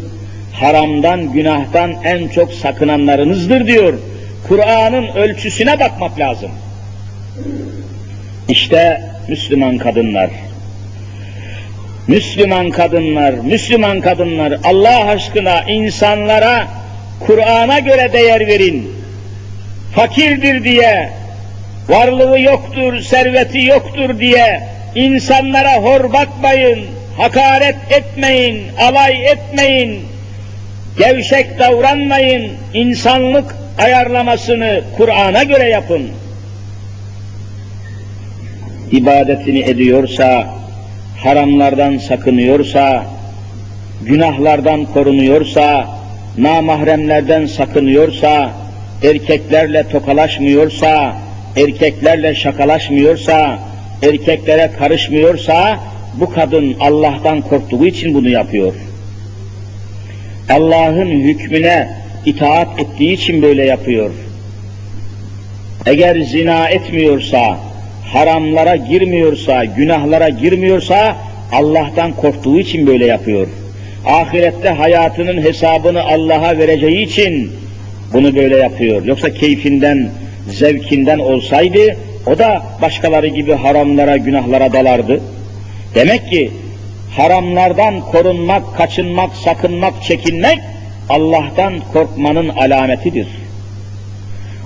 Haramdan, 0.53 1.33
günahtan 1.33 1.93
en 2.03 2.27
çok 2.27 2.53
sakınanlarınızdır 2.53 3.67
diyor. 3.67 3.93
Kur'an'ın 4.47 5.07
ölçüsüne 5.07 5.79
bakmak 5.79 6.19
lazım. 6.19 6.51
İşte 8.49 9.01
Müslüman 9.27 9.77
kadınlar. 9.77 10.29
Müslüman 12.07 12.69
kadınlar, 12.69 13.33
Müslüman 13.33 14.01
kadınlar 14.01 14.53
Allah 14.63 15.05
aşkına 15.05 15.61
insanlara 15.61 16.67
Kur'an'a 17.19 17.79
göre 17.79 18.13
değer 18.13 18.47
verin. 18.47 18.91
Fakirdir 19.95 20.63
diye, 20.63 21.09
varlığı 21.89 22.39
yoktur, 22.39 22.99
serveti 22.99 23.61
yoktur 23.65 24.19
diye 24.19 24.63
insanlara 24.95 25.75
hor 25.75 26.13
bakmayın, 26.13 26.79
hakaret 27.17 27.75
etmeyin, 27.89 28.63
alay 28.79 29.25
etmeyin, 29.25 29.99
gevşek 30.97 31.59
davranmayın, 31.59 32.51
insanlık 32.73 33.55
ayarlamasını 33.77 34.81
Kur'an'a 34.97 35.43
göre 35.43 35.69
yapın. 35.69 36.09
İbadetini 38.91 39.59
ediyorsa, 39.59 40.62
haramlardan 41.23 41.97
sakınıyorsa, 41.97 43.05
günahlardan 44.01 44.85
korunuyorsa, 44.85 45.87
namahremlerden 46.37 47.45
sakınıyorsa, 47.45 48.51
erkeklerle 49.03 49.89
tokalaşmıyorsa, 49.89 51.15
erkeklerle 51.57 52.35
şakalaşmıyorsa, 52.35 53.59
erkeklere 54.03 54.71
karışmıyorsa, 54.79 55.79
bu 56.19 56.29
kadın 56.33 56.75
Allah'tan 56.79 57.41
korktuğu 57.41 57.85
için 57.85 58.13
bunu 58.13 58.29
yapıyor. 58.29 58.73
Allah'ın 60.49 61.09
hükmüne 61.09 61.89
itaat 62.25 62.79
ettiği 62.79 63.13
için 63.13 63.41
böyle 63.41 63.65
yapıyor. 63.65 64.11
Eğer 65.85 66.21
zina 66.21 66.69
etmiyorsa, 66.69 67.57
haramlara 68.11 68.75
girmiyorsa, 68.75 69.65
günahlara 69.65 70.29
girmiyorsa 70.29 71.15
Allah'tan 71.51 72.13
korktuğu 72.13 72.59
için 72.59 72.87
böyle 72.87 73.05
yapıyor. 73.05 73.47
Ahirette 74.05 74.69
hayatının 74.69 75.41
hesabını 75.41 76.03
Allah'a 76.03 76.57
vereceği 76.57 77.05
için 77.05 77.51
bunu 78.13 78.35
böyle 78.35 78.57
yapıyor. 78.57 79.05
Yoksa 79.05 79.33
keyfinden, 79.33 80.09
zevkinden 80.49 81.19
olsaydı 81.19 81.97
o 82.27 82.39
da 82.39 82.63
başkaları 82.81 83.27
gibi 83.27 83.53
haramlara, 83.53 84.17
günahlara 84.17 84.73
dalardı. 84.73 85.21
Demek 85.95 86.29
ki 86.29 86.51
haramlardan 87.11 88.01
korunmak, 88.01 88.77
kaçınmak, 88.77 89.35
sakınmak, 89.35 90.03
çekinmek 90.03 90.59
Allah'tan 91.09 91.73
korkmanın 91.93 92.49
alametidir. 92.49 93.27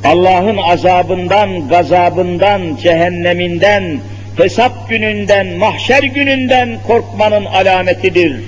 Allah'ın 0.03 0.57
azabından, 0.57 1.67
gazabından, 1.67 2.75
cehenneminden, 2.83 3.99
hesap 4.37 4.89
gününden, 4.89 5.47
mahşer 5.47 6.03
gününden 6.03 6.77
korkmanın 6.87 7.45
alametidir. 7.45 8.41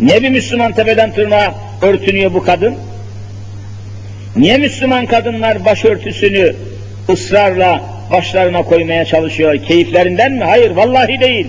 Niye 0.00 0.22
bir 0.22 0.30
Müslüman 0.30 0.72
tepeden 0.72 1.12
tırnağa 1.12 1.54
örtünüyor 1.82 2.34
bu 2.34 2.42
kadın? 2.42 2.74
Niye 4.36 4.58
Müslüman 4.58 5.06
kadınlar 5.06 5.64
başörtüsünü 5.64 6.56
ısrarla 7.08 7.82
başlarına 8.12 8.62
koymaya 8.62 9.04
çalışıyor? 9.04 9.56
Keyiflerinden 9.68 10.32
mi? 10.32 10.44
Hayır, 10.44 10.70
vallahi 10.70 11.20
değil. 11.20 11.46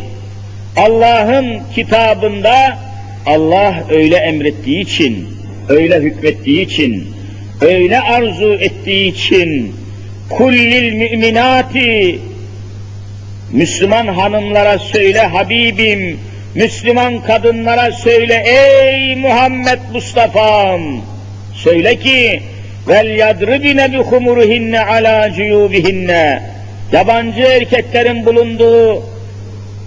Allah'ın 0.78 1.60
kitabında 1.76 2.78
Allah 3.26 3.84
öyle 3.90 4.16
emrettiği 4.16 4.80
için, 4.80 5.28
öyle 5.70 6.00
hükmettiği 6.00 6.62
için, 6.66 7.17
öyle 7.62 8.00
arzu 8.00 8.54
ettiği 8.54 9.12
için 9.12 9.76
kullil 10.30 10.94
müminati 10.94 12.20
Müslüman 13.52 14.08
hanımlara 14.08 14.80
söyle 14.80 15.20
Habibim, 15.20 16.20
Müslüman 16.56 17.22
kadınlara 17.22 17.92
söyle 17.92 18.44
ey 18.46 19.16
Muhammed 19.16 19.80
Mustafa'm, 19.94 20.82
söyle 21.56 22.00
ki 22.00 22.42
vel 22.88 23.18
yadribine 23.18 23.92
bi 23.92 23.98
humuruhinne 23.98 24.86
ala 24.86 25.34
cuyubihinne. 25.34 26.42
Yabancı 26.92 27.42
erkeklerin 27.42 28.26
bulunduğu 28.26 29.04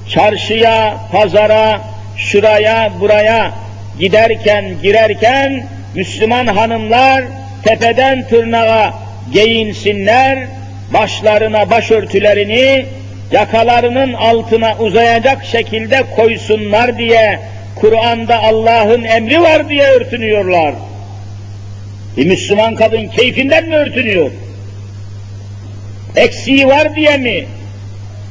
çarşıya, 0.08 0.98
pazara, 1.12 1.80
şuraya, 2.16 2.92
buraya 3.00 3.52
giderken, 3.98 4.64
girerken 4.82 5.66
Müslüman 5.94 6.46
hanımlar 6.46 7.24
tepeden 7.64 8.28
tırnağa 8.28 8.94
giyinsinler, 9.32 10.46
başlarına 10.94 11.70
başörtülerini 11.70 12.86
yakalarının 13.32 14.12
altına 14.12 14.76
uzayacak 14.78 15.44
şekilde 15.44 16.02
koysunlar 16.16 16.98
diye 16.98 17.40
Kur'an'da 17.76 18.42
Allah'ın 18.42 19.04
emri 19.04 19.42
var 19.42 19.68
diye 19.68 19.82
örtünüyorlar. 19.82 20.74
Bir 22.16 22.26
Müslüman 22.26 22.74
kadın 22.74 23.08
keyfinden 23.08 23.68
mi 23.68 23.76
örtünüyor? 23.76 24.30
Eksiği 26.16 26.66
var 26.66 26.96
diye 26.96 27.16
mi? 27.16 27.44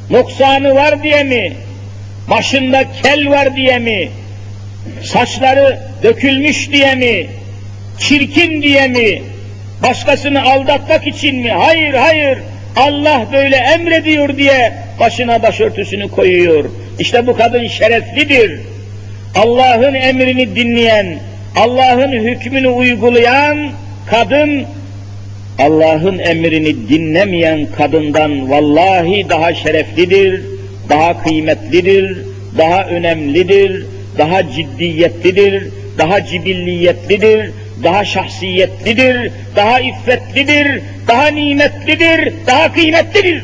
Noksanı 0.10 0.76
var 0.76 1.04
diye 1.04 1.24
mi? 1.24 1.54
Başında 2.30 2.84
kel 3.04 3.30
var 3.30 3.56
diye 3.56 3.80
mi? 3.80 4.10
Saçları 5.04 5.80
dökülmüş 6.04 6.72
diye 6.72 6.96
mi? 6.96 7.28
Çirkin 8.00 8.62
diye 8.62 8.88
mi? 8.88 9.22
Başkasını 9.84 10.44
aldatmak 10.44 11.08
için 11.08 11.36
mi? 11.36 11.52
Hayır, 11.52 11.94
hayır. 11.94 12.38
Allah 12.76 13.26
böyle 13.34 13.56
emrediyor 13.56 14.38
diye 14.38 14.74
başına 15.00 15.44
başörtüsünü 15.44 16.12
koyuyor. 16.12 16.66
İşte 17.00 17.28
bu 17.28 17.38
kadın 17.38 17.68
şereflidir. 17.68 18.60
Allah'ın 19.36 19.94
emrini 19.94 20.56
dinleyen, 20.56 21.20
Allah'ın 21.56 22.12
hükmünü 22.12 22.68
uygulayan 22.68 23.72
kadın, 24.10 24.66
Allah'ın 25.60 26.20
emrini 26.20 26.90
dinlemeyen 26.90 27.68
kadından 27.78 28.50
vallahi 28.50 29.30
daha 29.30 29.54
şereflidir, 29.54 30.42
daha 30.90 31.24
kıymetlidir, 31.24 32.18
daha 32.58 32.84
önemlidir, 32.86 33.86
daha 34.18 34.52
ciddiyetlidir, 34.52 35.68
daha 35.98 36.26
cibilliyetlidir, 36.26 37.52
daha 37.84 38.06
şahsiyetlidir, 38.06 39.32
daha 39.56 39.80
iffetlidir, 39.80 40.82
daha 41.08 41.28
nimetlidir, 41.28 42.34
daha 42.48 42.74
kıymetlidir. 42.74 43.44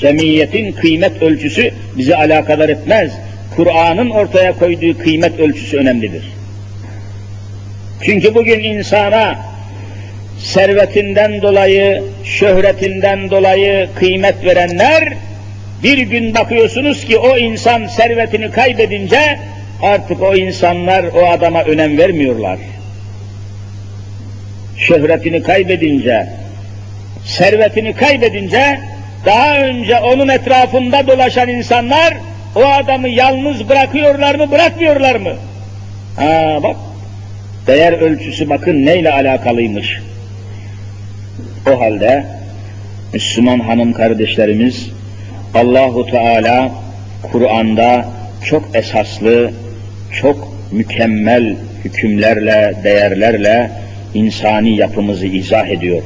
Cemiyetin 0.00 0.72
kıymet 0.72 1.22
ölçüsü 1.22 1.70
bizi 1.96 2.16
alakadar 2.16 2.68
etmez. 2.68 3.12
Kur'an'ın 3.56 4.10
ortaya 4.10 4.52
koyduğu 4.52 4.98
kıymet 4.98 5.40
ölçüsü 5.40 5.76
önemlidir. 5.76 6.22
Çünkü 8.02 8.34
bugün 8.34 8.60
insana 8.60 9.38
servetinden 10.38 11.42
dolayı, 11.42 12.02
şöhretinden 12.24 13.30
dolayı 13.30 13.88
kıymet 13.94 14.44
verenler, 14.44 15.12
bir 15.82 15.98
gün 15.98 16.34
bakıyorsunuz 16.34 17.04
ki 17.04 17.18
o 17.18 17.36
insan 17.36 17.86
servetini 17.86 18.50
kaybedince 18.50 19.38
artık 19.82 20.22
o 20.22 20.34
insanlar 20.34 21.04
o 21.04 21.26
adama 21.26 21.62
önem 21.62 21.98
vermiyorlar. 21.98 22.58
Şöhretini 24.76 25.42
kaybedince, 25.42 26.28
servetini 27.24 27.94
kaybedince 27.94 28.80
daha 29.26 29.58
önce 29.58 29.98
onun 29.98 30.28
etrafında 30.28 31.06
dolaşan 31.06 31.48
insanlar 31.48 32.14
o 32.56 32.64
adamı 32.64 33.08
yalnız 33.08 33.68
bırakıyorlar 33.68 34.34
mı, 34.34 34.50
bırakmıyorlar 34.50 35.16
mı? 35.16 35.32
Ha 36.16 36.58
bak, 36.62 36.76
değer 37.66 37.92
ölçüsü 37.92 38.48
bakın 38.48 38.86
neyle 38.86 39.12
alakalıymış. 39.12 40.00
O 41.72 41.80
halde 41.80 42.24
Müslüman 43.12 43.60
hanım 43.60 43.92
kardeşlerimiz 43.92 44.90
Allahu 45.54 46.06
Teala 46.06 46.70
Kur'an'da 47.32 48.04
çok 48.44 48.62
esaslı, 48.74 49.50
çok 50.12 50.48
mükemmel 50.72 51.56
hükümlerle, 51.84 52.74
değerlerle 52.84 53.70
insani 54.14 54.76
yapımızı 54.76 55.26
izah 55.26 55.68
ediyor. 55.68 56.02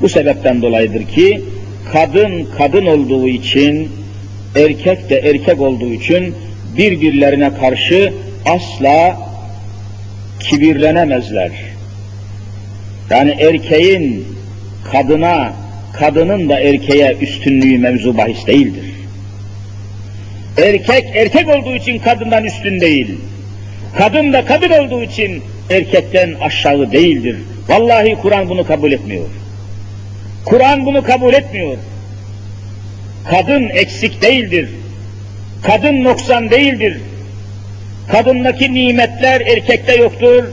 Bu 0.00 0.08
sebepten 0.08 0.62
dolayıdır 0.62 1.02
ki 1.02 1.44
kadın 1.92 2.48
kadın 2.58 2.86
olduğu 2.86 3.28
için, 3.28 3.88
erkek 4.56 5.10
de 5.10 5.18
erkek 5.18 5.60
olduğu 5.60 5.92
için 5.92 6.34
birbirlerine 6.76 7.50
karşı 7.60 8.12
asla 8.46 9.18
kibirlenemezler. 10.40 11.50
Yani 13.10 13.30
erkeğin 13.30 14.26
kadına, 14.92 15.52
kadının 15.92 16.48
da 16.48 16.60
erkeğe 16.60 17.16
üstünlüğü 17.20 17.78
mevzu 17.78 18.18
bahis 18.18 18.46
değildir. 18.46 18.84
Erkek 20.58 21.04
erkek 21.14 21.48
olduğu 21.48 21.74
için 21.74 21.98
kadından 21.98 22.44
üstün 22.44 22.80
değil. 22.80 23.18
Kadın 23.98 24.32
da 24.32 24.44
kadın 24.44 24.70
olduğu 24.70 25.02
için 25.02 25.42
erkekten 25.70 26.34
aşağı 26.40 26.92
değildir. 26.92 27.36
Vallahi 27.68 28.16
Kur'an 28.22 28.48
bunu 28.48 28.66
kabul 28.66 28.92
etmiyor. 28.92 29.26
Kur'an 30.44 30.86
bunu 30.86 31.02
kabul 31.02 31.34
etmiyor. 31.34 31.76
Kadın 33.30 33.68
eksik 33.68 34.22
değildir. 34.22 34.68
Kadın 35.62 36.04
noksan 36.04 36.50
değildir. 36.50 37.00
Kadındaki 38.08 38.74
nimetler 38.74 39.40
erkekte 39.40 39.96
yoktur. 39.96 40.44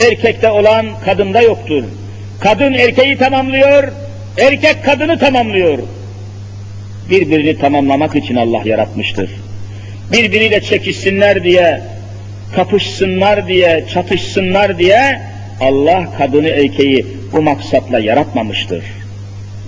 Erkekte 0.00 0.50
olan 0.50 0.86
kadında 1.04 1.40
yoktur. 1.40 1.84
Kadın 2.40 2.72
erkeği 2.72 3.18
tamamlıyor, 3.18 3.92
erkek 4.38 4.84
kadını 4.84 5.18
tamamlıyor. 5.18 5.78
Birbirini 7.10 7.58
tamamlamak 7.58 8.16
için 8.16 8.36
Allah 8.36 8.62
yaratmıştır. 8.64 9.30
Birbiriyle 10.12 10.60
çekişsinler 10.60 11.44
diye, 11.44 11.80
kapışsınlar 12.54 13.48
diye, 13.48 13.84
çatışsınlar 13.92 14.78
diye 14.78 15.20
Allah 15.60 16.08
kadını 16.18 16.48
erkeği 16.48 17.06
bu 17.32 17.42
maksatla 17.42 17.98
yaratmamıştır. 17.98 18.84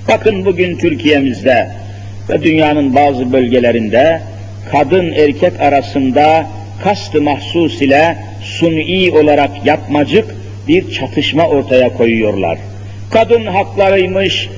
Bakın 0.09 0.45
bugün 0.45 0.79
Türkiye'mizde 0.79 1.71
ve 2.29 2.43
dünyanın 2.43 2.95
bazı 2.95 3.33
bölgelerinde 3.33 4.21
kadın 4.73 5.13
erkek 5.13 5.61
arasında 5.61 6.47
kast-ı 6.85 7.23
mahsus 7.23 7.83
ile 7.83 8.17
suni 8.43 9.13
olarak 9.13 9.67
yapmacık 9.67 10.35
bir 10.69 10.93
çatışma 10.93 11.49
ortaya 11.49 11.93
koyuyorlar. 11.93 12.59
Kadın 13.11 13.47
haklarıymış, 13.47 14.49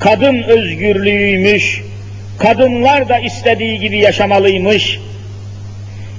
kadın 0.00 0.42
özgürlüğüymüş, 0.42 1.82
kadınlar 2.38 3.08
da 3.08 3.18
istediği 3.18 3.80
gibi 3.80 3.98
yaşamalıymış, 3.98 5.00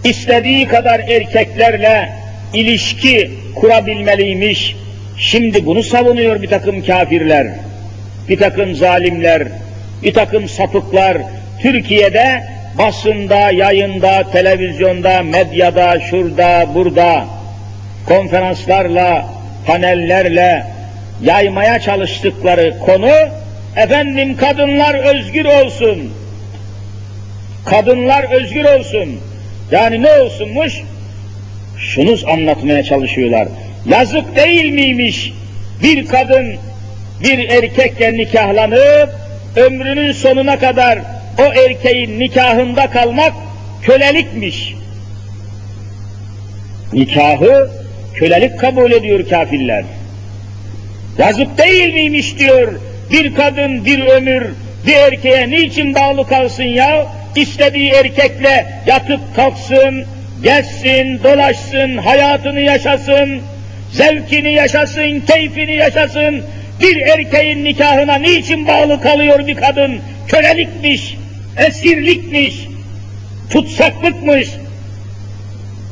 istediği 0.04 0.68
kadar 0.68 1.00
erkeklerle 1.00 2.10
ilişki 2.54 3.32
kurabilmeliymiş. 3.56 4.76
Şimdi 5.18 5.66
bunu 5.66 5.84
savunuyor 5.84 6.42
bir 6.42 6.48
takım 6.48 6.86
kafirler, 6.86 7.48
bir 8.30 8.40
takım 8.40 8.76
zalimler, 8.76 9.48
bir 10.04 10.14
takım 10.14 10.50
sapıklar. 10.50 11.18
Türkiye'de 11.62 12.44
basında, 12.78 13.52
yayında, 13.52 14.32
televizyonda, 14.32 15.22
medyada, 15.22 16.00
şurada, 16.00 16.68
burada 16.76 17.26
konferanslarla, 18.08 19.26
panellerle 19.68 20.66
yaymaya 21.24 21.80
çalıştıkları 21.80 22.80
konu 22.80 23.12
efendim 23.76 24.38
kadınlar 24.38 25.16
özgür 25.16 25.46
olsun. 25.46 26.14
Kadınlar 27.66 28.24
özgür 28.24 28.66
olsun. 28.66 29.20
Yani 29.72 30.02
ne 30.02 30.12
olsunmuş? 30.12 30.74
Şunu 31.78 32.18
anlatmaya 32.28 32.84
çalışıyorlar. 32.84 33.48
Yazık 33.86 34.36
değil 34.36 34.74
miymiş 34.74 35.34
bir 35.84 36.06
kadın 36.06 36.56
bir 37.24 37.50
erkekle 37.50 38.14
nikahlanıp 38.14 39.10
ömrünün 39.56 40.12
sonuna 40.12 40.60
kadar 40.60 41.00
o 41.40 41.44
erkeğin 41.44 42.20
nikahında 42.20 42.90
kalmak 42.90 43.34
kölelikmiş. 43.82 44.76
Nikahı 46.94 47.70
kölelik 48.14 48.60
kabul 48.60 48.92
ediyor 48.92 49.30
kafirler. 49.30 49.84
Yazık 51.18 51.58
değil 51.58 51.94
miymiş 51.94 52.40
diyor 52.40 52.74
bir 53.12 53.36
kadın 53.36 53.86
bir 53.86 54.06
ömür 54.06 54.48
bir 54.88 54.94
erkeğe 54.94 55.50
niçin 55.50 55.96
bağlı 55.96 56.28
kalsın 56.28 56.64
ya? 56.64 57.19
İstediği 57.36 57.92
erkekle 57.92 58.68
yatıp 58.86 59.36
kalksın, 59.36 60.06
gezsin, 60.44 61.24
dolaşsın, 61.24 61.98
hayatını 61.98 62.60
yaşasın, 62.60 63.42
zevkini 63.92 64.54
yaşasın, 64.54 65.20
keyfini 65.20 65.76
yaşasın. 65.76 66.44
Bir 66.82 66.98
erkeğin 66.98 67.66
nikahına 67.66 68.16
niçin 68.16 68.68
bağlı 68.68 69.02
kalıyor 69.02 69.48
bir 69.48 69.56
kadın? 69.56 70.00
Kölelikmiş, 70.28 71.18
esirlikmiş, 71.58 72.56
tutsaklıkmış. 73.50 74.50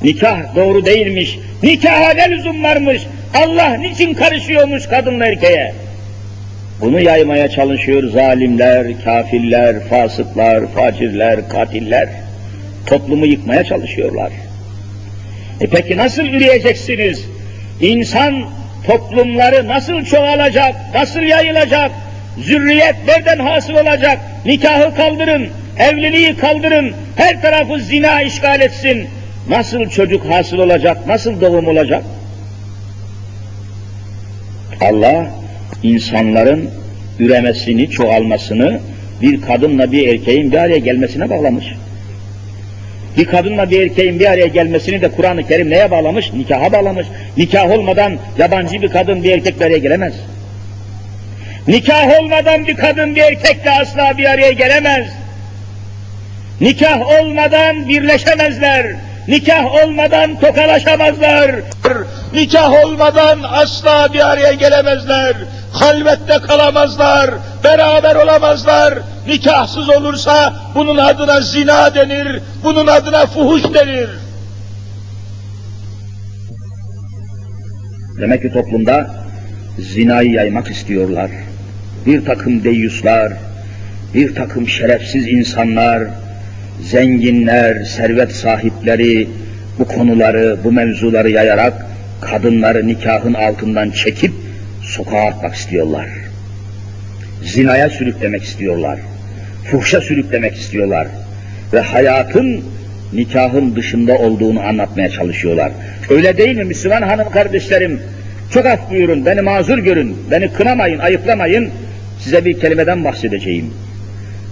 Nikah 0.04 0.56
doğru 0.56 0.86
değilmiş. 0.86 1.38
Nikaha 1.64 2.14
ne 2.14 2.32
lüzum 2.32 2.64
varmış? 2.64 3.02
Allah 3.34 3.74
niçin 3.74 4.14
karışıyormuş 4.14 4.88
kadınla 4.88 5.26
erkeğe? 5.26 5.74
Bunu 6.82 7.00
yaymaya 7.00 7.50
çalışıyor 7.50 8.10
zalimler, 8.10 9.04
kafirler, 9.04 9.80
fasıklar, 9.80 10.68
facirler, 10.68 11.50
katiller. 11.50 12.10
Toplumu 12.86 13.26
yıkmaya 13.26 13.64
çalışıyorlar. 13.64 14.32
E 15.62 15.68
peki 15.68 15.98
nasıl 15.98 16.24
yürüyeceksiniz? 16.24 17.26
İnsan 17.82 18.44
toplumları 18.88 19.68
nasıl 19.68 20.06
çoğalacak, 20.06 20.76
nasıl 20.94 21.20
yayılacak? 21.20 21.92
Zürriyet 22.38 22.96
nereden 23.08 23.40
hasıl 23.40 23.74
olacak? 23.74 24.20
Nikahı 24.46 24.96
kaldırın, 24.96 25.48
evliliği 25.80 26.38
kaldırın, 26.38 26.94
her 27.16 27.42
tarafı 27.42 27.80
zina 27.80 28.22
işgal 28.22 28.62
etsin. 28.62 29.08
Nasıl 29.50 29.90
çocuk 29.90 30.32
hasıl 30.32 30.58
olacak, 30.58 31.08
nasıl 31.08 31.42
doğum 31.42 31.68
olacak? 31.68 32.04
Allah 34.82 35.28
insanların 35.84 36.70
üremesini, 37.20 37.90
çoğalmasını 37.90 38.80
bir 39.22 39.42
kadınla 39.42 39.92
bir 39.92 40.08
erkeğin 40.08 40.52
bir 40.52 40.58
araya 40.58 40.78
gelmesine 40.78 41.30
bağlamış. 41.30 41.66
Bir 43.18 43.26
kadınla 43.26 43.70
bir 43.70 43.82
erkeğin 43.82 44.20
bir 44.20 44.26
araya 44.26 44.48
gelmesini 44.48 45.02
de 45.02 45.12
Kur'an-ı 45.12 45.48
Kerim 45.48 45.70
neye 45.70 45.92
bağlamış? 45.92 46.34
Nikaha 46.34 46.72
bağlamış. 46.72 47.08
Nikah 47.38 47.72
olmadan 47.72 48.18
yabancı 48.38 48.82
bir 48.82 48.90
kadın 48.90 49.24
bir 49.24 49.32
erkek 49.32 49.60
bir 49.60 49.66
araya 49.66 49.78
gelemez. 49.78 50.14
Nikah 51.68 52.20
olmadan 52.20 52.68
bir 52.68 52.76
kadın 52.76 53.16
bir 53.16 53.22
erkekle 53.22 53.72
asla 53.72 54.18
bir 54.18 54.26
araya 54.26 54.52
gelemez. 54.52 55.08
Nikah 56.62 57.22
olmadan 57.22 57.90
birleşemezler. 57.90 58.96
Nikah 59.28 59.76
olmadan 59.76 60.40
tokalaşamazlar. 60.40 61.56
Nikah 62.34 62.86
olmadan 62.86 63.40
asla 63.44 64.14
bir 64.14 64.32
araya 64.32 64.54
gelemezler. 64.54 65.34
Halvette 65.80 66.40
kalamazlar, 66.48 67.32
beraber 67.64 68.16
olamazlar. 68.16 68.94
Nikahsız 69.28 69.90
olursa 69.90 70.54
bunun 70.76 70.98
adına 70.98 71.42
zina 71.42 71.96
denir, 71.96 72.42
bunun 72.64 72.88
adına 72.88 73.26
fuhuş 73.26 73.64
denir. 73.64 74.10
Demek 78.20 78.42
ki 78.42 78.54
toplumda 78.54 79.10
zinayı 79.80 80.32
yaymak 80.32 80.68
istiyorlar. 80.68 81.32
Bir 82.06 82.26
takım 82.26 82.64
deyyuslar, 82.64 83.34
bir 84.14 84.36
takım 84.36 84.68
şerefsiz 84.68 85.28
insanlar, 85.28 86.04
zenginler, 86.82 87.84
servet 87.84 88.32
sahipleri 88.32 89.30
bu 89.80 89.86
konuları, 89.86 90.58
bu 90.64 90.72
mevzuları 90.72 91.30
yayarak 91.30 91.86
kadınları 92.22 92.88
nikahın 92.88 93.34
altından 93.34 93.92
çekip 93.92 94.47
sokağa 94.88 95.26
atmak 95.26 95.56
istiyorlar. 95.56 96.08
Zinaya 97.44 97.90
sürüklemek 97.90 98.44
istiyorlar. 98.44 99.00
Fuhşa 99.72 100.02
sürüklemek 100.02 100.56
istiyorlar. 100.56 101.08
Ve 101.74 101.80
hayatın 101.80 102.64
nikahın 103.14 103.76
dışında 103.76 104.18
olduğunu 104.18 104.62
anlatmaya 104.62 105.10
çalışıyorlar. 105.10 105.72
Öyle 106.10 106.38
değil 106.38 106.58
mi 106.58 106.64
Müslüman 106.64 107.02
hanım 107.02 107.30
kardeşlerim? 107.30 108.02
Çok 108.54 108.66
af 108.66 108.90
buyurun, 108.90 109.26
beni 109.26 109.42
mazur 109.42 109.78
görün, 109.78 110.18
beni 110.32 110.54
kınamayın, 110.54 111.00
ayıplamayın. 111.00 111.70
Size 112.20 112.46
bir 112.46 112.60
kelimeden 112.60 113.04
bahsedeceğim. 113.04 113.74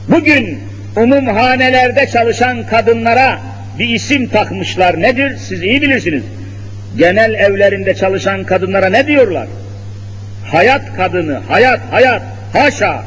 Bugün 0.07 0.59
umumhanelerde 0.97 2.07
çalışan 2.07 2.67
kadınlara 2.67 3.39
bir 3.79 3.89
isim 3.89 4.27
takmışlar. 4.27 5.01
Nedir? 5.01 5.37
Siz 5.37 5.63
iyi 5.63 5.81
bilirsiniz. 5.81 6.23
Genel 6.97 7.33
evlerinde 7.33 7.95
çalışan 7.95 8.43
kadınlara 8.43 8.89
ne 8.89 9.07
diyorlar? 9.07 9.47
Hayat 10.51 10.95
kadını, 10.95 11.39
hayat, 11.47 11.79
hayat, 11.91 12.21
haşa. 12.53 13.03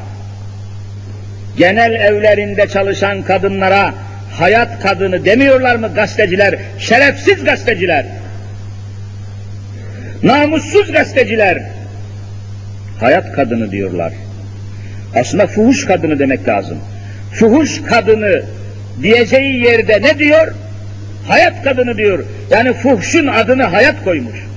Genel 1.56 1.94
evlerinde 1.94 2.68
çalışan 2.68 3.22
kadınlara 3.22 3.94
hayat 4.38 4.80
kadını 4.82 5.24
demiyorlar 5.24 5.76
mı 5.76 5.94
gazeteciler? 5.94 6.58
Şerefsiz 6.78 7.44
gazeteciler. 7.44 8.06
Namussuz 10.22 10.92
gazeteciler. 10.92 11.62
Hayat 13.00 13.32
kadını 13.32 13.70
diyorlar. 13.70 14.12
Aslında 15.16 15.46
fuhuş 15.46 15.86
kadını 15.86 16.18
demek 16.18 16.48
lazım. 16.48 16.78
Fuhuş 17.32 17.82
kadını 17.82 18.42
diyeceği 19.02 19.64
yerde 19.64 20.02
ne 20.02 20.18
diyor? 20.18 20.54
Hayat 21.28 21.64
kadını 21.64 21.96
diyor. 21.96 22.24
Yani 22.50 22.72
fuhşun 22.72 23.26
adını 23.26 23.62
hayat 23.62 24.04
koymuş. 24.04 24.48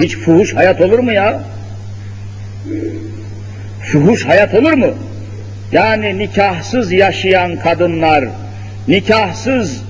Hiç 0.00 0.16
fuhuş 0.16 0.54
hayat 0.54 0.80
olur 0.80 0.98
mu 0.98 1.12
ya? 1.12 1.40
Fuhuş 3.92 4.24
hayat 4.24 4.54
olur 4.54 4.72
mu? 4.72 4.94
Yani 5.72 6.18
nikahsız 6.18 6.92
yaşayan 6.92 7.56
kadınlar, 7.56 8.24
nikahsız 8.88 9.82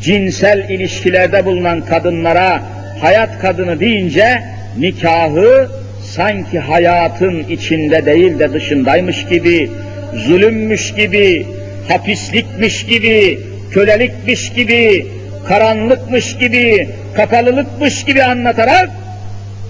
cinsel 0.00 0.70
ilişkilerde 0.70 1.44
bulunan 1.44 1.80
kadınlara 1.80 2.62
hayat 3.00 3.38
kadını 3.40 3.80
deyince 3.80 4.42
nikahı 4.78 5.68
sanki 6.02 6.58
hayatın 6.58 7.44
içinde 7.48 8.06
değil 8.06 8.38
de 8.38 8.52
dışındaymış 8.52 9.26
gibi, 9.26 9.70
zulümmüş 10.14 10.94
gibi, 10.94 11.46
hapislikmiş 11.88 12.86
gibi, 12.86 13.40
kölelikmiş 13.70 14.52
gibi, 14.52 15.06
karanlıkmış 15.48 16.38
gibi, 16.38 16.88
kapalılıkmış 17.16 18.04
gibi 18.04 18.24
anlatarak 18.24 18.90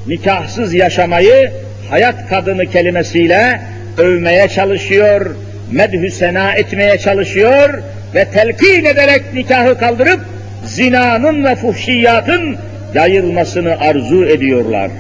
nikahsız 0.07 0.75
yaşamayı 0.75 1.53
hayat 1.91 2.29
kadını 2.29 2.67
kelimesiyle 2.67 3.61
övmeye 3.99 4.49
çalışıyor, 4.49 5.37
medhü 5.73 6.11
sena 6.11 6.53
etmeye 6.53 6.99
çalışıyor 6.99 7.83
ve 8.15 8.25
telkin 8.25 8.85
ederek 8.85 9.23
nikahı 9.35 9.79
kaldırıp 9.79 10.21
zinanın 10.65 11.45
ve 11.45 11.55
fuhşiyatın 11.57 12.57
yayılmasını 12.95 13.81
arzu 13.81 14.25
ediyorlar. 14.25 14.91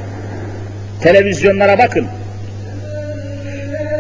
Televizyonlara 1.02 1.78
bakın. 1.78 2.06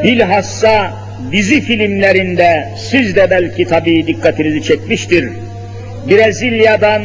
Bilhassa 0.04 0.92
dizi 1.32 1.60
filmlerinde 1.60 2.68
siz 2.90 3.16
de 3.16 3.30
belki 3.30 3.64
tabii 3.64 4.06
dikkatinizi 4.06 4.62
çekmiştir. 4.62 5.30
Brezilya'dan, 6.10 7.02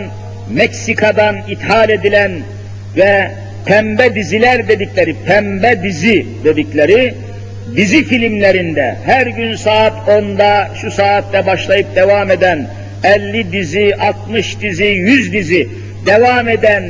Meksika'dan 0.54 1.38
ithal 1.50 1.90
edilen 1.90 2.32
ve 2.98 3.32
pembe 3.68 4.16
diziler 4.16 4.68
dedikleri, 4.68 5.16
pembe 5.28 5.84
dizi 5.84 6.26
dedikleri 6.44 7.14
dizi 7.76 8.04
filmlerinde 8.04 8.96
her 9.06 9.28
gün 9.28 9.56
saat 9.56 9.94
10'da 10.08 10.70
şu 10.82 10.92
saatte 10.92 11.46
başlayıp 11.46 11.96
devam 11.96 12.32
eden 12.32 12.68
50 13.04 13.52
dizi, 13.52 13.96
60 13.96 14.62
dizi, 14.62 14.86
100 14.86 15.34
dizi 15.34 15.68
devam 16.06 16.50
eden 16.50 16.84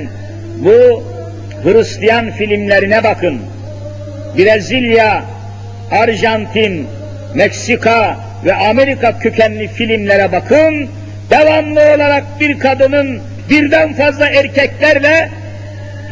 bu 0.57 1.03
Hristiyan 1.63 2.31
filmlerine 2.31 3.03
bakın. 3.03 3.41
Brezilya, 4.37 5.23
Arjantin, 5.91 6.87
Meksika 7.35 8.17
ve 8.45 8.53
Amerika 8.53 9.19
kökenli 9.19 9.67
filmlere 9.67 10.31
bakın. 10.31 10.87
Devamlı 11.29 11.79
olarak 11.79 12.23
bir 12.39 12.59
kadının 12.59 13.21
birden 13.49 13.93
fazla 13.93 14.29
erkeklerle 14.29 15.29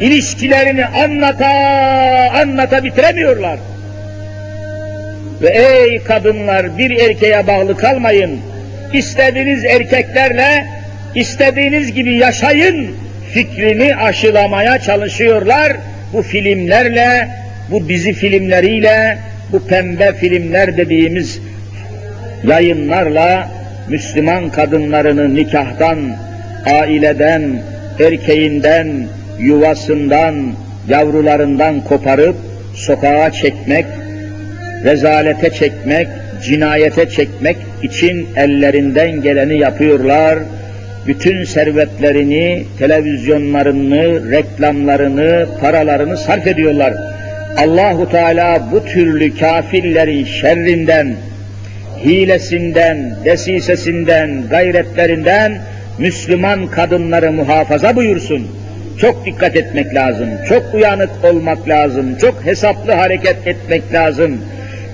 ilişkilerini 0.00 0.86
anlata 0.86 1.46
anlata 2.42 2.84
bitiremiyorlar. 2.84 3.58
Ve 5.42 5.48
ey 5.48 6.02
kadınlar 6.02 6.78
bir 6.78 6.90
erkeğe 6.90 7.46
bağlı 7.46 7.76
kalmayın. 7.76 8.40
İstediğiniz 8.92 9.64
erkeklerle 9.64 10.66
istediğiniz 11.14 11.92
gibi 11.92 12.14
yaşayın 12.14 12.96
fikrini 13.32 13.96
aşılamaya 13.96 14.78
çalışıyorlar. 14.78 15.72
Bu 16.12 16.22
filmlerle, 16.22 17.28
bu 17.70 17.88
dizi 17.88 18.12
filmleriyle, 18.12 19.18
bu 19.52 19.66
pembe 19.66 20.12
filmler 20.12 20.76
dediğimiz 20.76 21.40
yayınlarla 22.44 23.48
Müslüman 23.88 24.50
kadınlarını 24.50 25.34
nikahtan, 25.34 25.98
aileden, 26.66 27.62
erkeğinden, 28.00 29.06
yuvasından, 29.38 30.34
yavrularından 30.88 31.80
koparıp 31.80 32.36
sokağa 32.74 33.32
çekmek, 33.32 33.86
rezalete 34.84 35.50
çekmek, 35.50 36.08
cinayete 36.42 37.08
çekmek 37.08 37.56
için 37.82 38.28
ellerinden 38.36 39.22
geleni 39.22 39.58
yapıyorlar. 39.58 40.38
Bütün 41.06 41.44
servetlerini, 41.44 42.64
televizyonlarını, 42.78 44.30
reklamlarını, 44.30 45.46
paralarını 45.60 46.16
sarf 46.16 46.46
ediyorlar. 46.46 46.94
Allahu 47.56 48.10
Teala 48.10 48.68
bu 48.72 48.84
türlü 48.84 49.36
kafirlerin 49.38 50.24
şerrinden, 50.24 51.14
hilesinden, 52.04 53.14
desisesinden, 53.24 54.48
gayretlerinden 54.50 55.58
Müslüman 55.98 56.66
kadınları 56.66 57.32
muhafaza 57.32 57.96
buyursun. 57.96 58.55
Çok 59.00 59.26
dikkat 59.26 59.56
etmek 59.56 59.94
lazım, 59.94 60.28
çok 60.48 60.74
uyanık 60.74 61.24
olmak 61.24 61.68
lazım, 61.68 62.18
çok 62.18 62.44
hesaplı 62.44 62.92
hareket 62.92 63.46
etmek 63.46 63.92
lazım. 63.92 64.40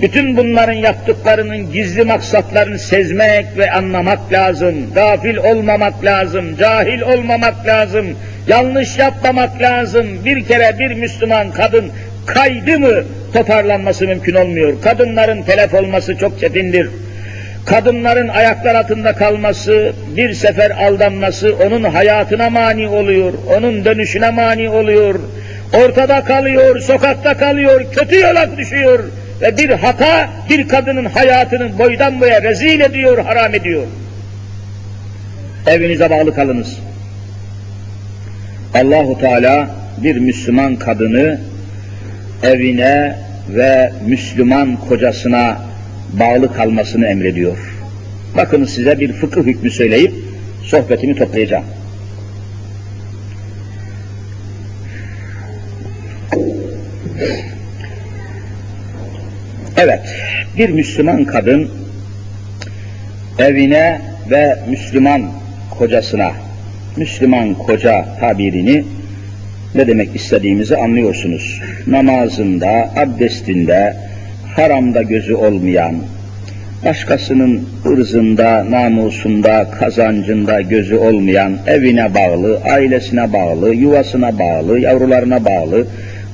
Bütün 0.03 0.37
bunların 0.37 0.73
yaptıklarının 0.73 1.73
gizli 1.73 2.05
maksatlarını 2.05 2.79
sezmek 2.79 3.46
ve 3.57 3.71
anlamak 3.71 4.33
lazım. 4.33 4.75
Gafil 4.94 5.37
olmamak 5.37 6.05
lazım, 6.05 6.57
cahil 6.57 7.00
olmamak 7.00 7.67
lazım, 7.67 8.07
yanlış 8.48 8.98
yapmamak 8.98 9.63
lazım. 9.63 10.07
Bir 10.25 10.44
kere 10.44 10.79
bir 10.79 10.94
Müslüman 10.94 11.50
kadın 11.50 11.90
kaydı 12.27 12.79
mı 12.79 13.05
toparlanması 13.33 14.07
mümkün 14.07 14.35
olmuyor. 14.35 14.83
Kadınların 14.83 15.42
telef 15.42 15.75
olması 15.75 16.17
çok 16.17 16.40
çetindir. 16.40 16.90
Kadınların 17.67 18.29
ayaklar 18.29 18.75
altında 18.75 19.13
kalması, 19.13 19.92
bir 20.17 20.35
sefer 20.35 20.71
aldanması 20.71 21.56
onun 21.67 21.85
hayatına 21.85 22.50
mani 22.50 22.88
oluyor, 22.88 23.33
onun 23.58 23.85
dönüşüne 23.85 24.31
mani 24.31 24.69
oluyor. 24.69 25.21
Ortada 25.75 26.25
kalıyor, 26.25 26.81
sokakta 26.81 27.37
kalıyor, 27.37 27.85
kötü 27.92 28.21
yola 28.21 28.56
düşüyor 28.56 29.04
ve 29.40 29.56
bir 29.56 29.71
hata 29.71 30.31
bir 30.50 30.69
kadının 30.69 31.04
hayatını 31.04 31.79
boydan 31.79 32.21
boya 32.21 32.42
rezil 32.42 32.81
ediyor, 32.81 33.25
haram 33.25 33.54
ediyor. 33.54 33.87
Evinize 35.67 36.10
bağlı 36.10 36.35
kalınız. 36.35 36.79
Allahu 38.75 39.21
Teala 39.21 39.71
bir 40.02 40.17
Müslüman 40.17 40.77
kadını 40.77 41.40
evine, 42.42 43.17
ve 43.48 43.92
Müslüman 44.06 44.77
kocasına 44.77 45.58
bağlı 46.13 46.52
kalmasını 46.52 47.06
emrediyor. 47.06 47.58
Bakın 48.37 48.65
size 48.65 49.00
bir 49.00 49.13
fıkıh 49.13 49.42
hükmü 49.42 49.71
söyleyip 49.71 50.15
sohbetimi 50.63 51.17
toplayacağım. 51.17 51.65
Evet, 59.77 60.00
bir 60.58 60.71
Müslüman 60.71 61.25
kadın 61.25 61.71
evine 63.38 64.00
ve 64.31 64.58
Müslüman 64.69 65.31
kocasına, 65.79 66.33
Müslüman 66.96 67.54
koca 67.54 68.06
tabirini 68.21 68.85
ne 69.75 69.87
demek 69.87 70.17
istediğimizi 70.17 70.77
anlıyorsunuz. 70.77 71.60
Namazında, 71.87 72.90
abdestinde, 72.96 73.96
haramda 74.57 75.03
gözü 75.03 75.35
olmayan, 75.35 75.94
başkasının 76.85 77.69
ırzında, 77.87 78.71
namusunda, 78.71 79.71
kazancında 79.71 80.61
gözü 80.61 80.96
olmayan, 80.96 81.59
evine 81.67 82.15
bağlı, 82.15 82.61
ailesine 82.65 83.33
bağlı, 83.33 83.75
yuvasına 83.75 84.38
bağlı, 84.38 84.79
yavrularına 84.79 85.44
bağlı, 85.44 85.87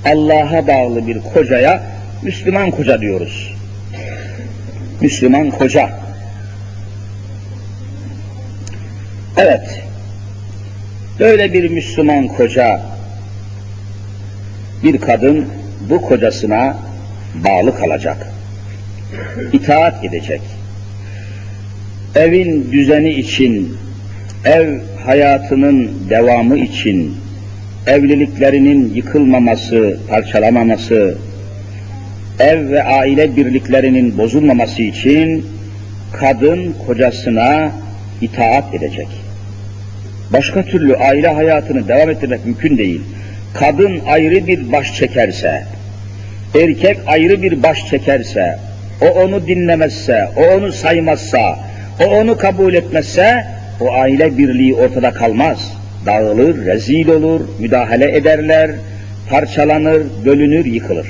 Allah'a 0.05 0.67
bağlı 0.67 1.07
bir 1.07 1.21
kocaya 1.35 1.83
Müslüman 2.23 2.71
koca 2.71 3.01
diyoruz. 3.01 3.55
Müslüman 5.01 5.51
koca. 5.51 5.91
Evet, 9.37 9.83
böyle 11.21 11.53
bir 11.53 11.71
Müslüman 11.71 12.29
koca, 12.29 12.81
bir 14.83 14.99
kadın 15.01 15.47
bu 15.91 16.03
kocasına 16.03 16.88
bağlı 17.35 17.77
kalacak. 17.77 18.27
İtaat 19.53 20.05
edecek. 20.05 20.41
Evin 22.15 22.73
düzeni 22.73 23.11
için, 23.11 23.77
ev 24.45 24.79
hayatının 25.05 25.91
devamı 26.11 26.59
için, 26.59 27.17
evliliklerinin 27.87 28.95
yıkılmaması, 28.95 29.99
parçalamaması, 30.09 31.19
ev 32.41 32.71
ve 32.71 32.83
aile 32.83 33.37
birliklerinin 33.37 34.19
bozulmaması 34.19 34.83
için 34.83 35.47
kadın 36.13 36.75
kocasına 36.87 37.73
itaat 38.21 38.75
edecek. 38.75 39.09
Başka 40.33 40.63
türlü 40.63 40.97
aile 40.97 41.29
hayatını 41.29 41.89
devam 41.89 42.11
ettirmek 42.11 42.47
mümkün 42.47 42.79
değil. 42.79 43.01
Kadın 43.55 44.01
ayrı 44.07 44.47
bir 44.47 44.73
baş 44.73 44.95
çekerse, 44.95 45.65
erkek 46.55 46.99
ayrı 47.07 47.43
bir 47.43 47.63
baş 47.63 47.87
çekerse, 47.91 48.59
o 49.01 49.07
onu 49.07 49.47
dinlemezse, 49.47 50.29
o 50.37 50.55
onu 50.55 50.73
saymazsa, 50.73 51.59
o 52.01 52.05
onu 52.05 52.37
kabul 52.37 52.75
etmezse, 52.75 53.45
o 53.81 53.93
aile 53.93 54.39
birliği 54.39 54.75
ortada 54.75 55.11
kalmaz. 55.11 55.73
Dağılır, 56.07 56.67
rezil 56.67 57.09
olur, 57.09 57.41
müdahale 57.59 58.17
ederler, 58.17 58.71
parçalanır, 59.31 60.03
bölünür, 60.25 60.65
yıkılır. 60.65 61.07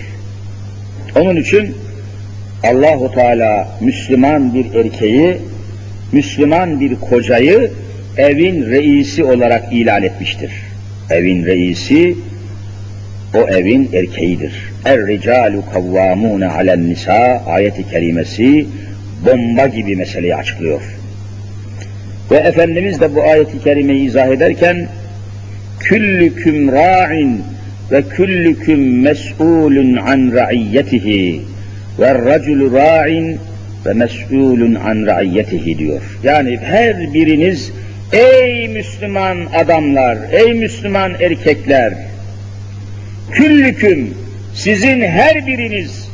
Onun 1.17 1.37
için 1.37 1.77
Allahu 2.65 3.15
Teala 3.15 3.69
Müslüman 3.81 4.55
bir 4.55 4.75
erkeği, 4.75 5.39
Müslüman 6.13 6.81
bir 6.81 6.95
kocayı 6.95 7.71
evin 8.17 8.71
reisi 8.71 9.25
olarak 9.25 9.73
ilan 9.73 10.03
etmiştir. 10.03 10.53
Evin 11.11 11.45
reisi 11.45 12.17
o 13.35 13.39
evin 13.39 13.91
erkeğidir. 13.93 14.53
Er-ricalu 14.89 15.61
kavvamune 15.73 16.49
alen 16.59 16.83
nisa 16.91 17.43
ayeti 17.47 17.83
kerimesi 17.91 18.67
bomba 19.25 19.67
gibi 19.67 19.97
meseleyi 19.97 20.37
açıklıyor. 20.37 20.83
Ve 22.31 22.37
Efendimiz 22.37 23.01
de 23.01 23.15
bu 23.15 23.23
ayeti 23.23 23.63
kerimeyi 23.65 24.07
izah 24.07 24.27
ederken 24.27 24.89
küllüküm 25.81 26.73
ra'in 26.73 27.43
ve 27.93 28.03
küllüküm 28.03 29.01
mes'ulun 29.03 29.97
an 29.97 30.33
ra'iyyetihi 30.33 31.41
ve 31.99 32.15
raculu 32.15 32.73
ra'in 32.73 33.39
ve 33.87 33.93
mes'ulun 33.93 34.75
an 34.75 35.07
ra'iyyetihi 35.07 35.79
diyor. 35.79 36.03
Yani 36.23 36.59
her 36.63 37.15
biriniz 37.15 37.73
ey 38.13 38.69
Müslüman 38.69 39.39
adamlar, 39.55 40.19
ey 40.33 40.55
Müslüman 40.55 41.13
erkekler, 41.21 41.93
küllüküm 43.33 44.15
sizin 44.55 45.01
her 45.01 45.47
biriniz 45.47 46.09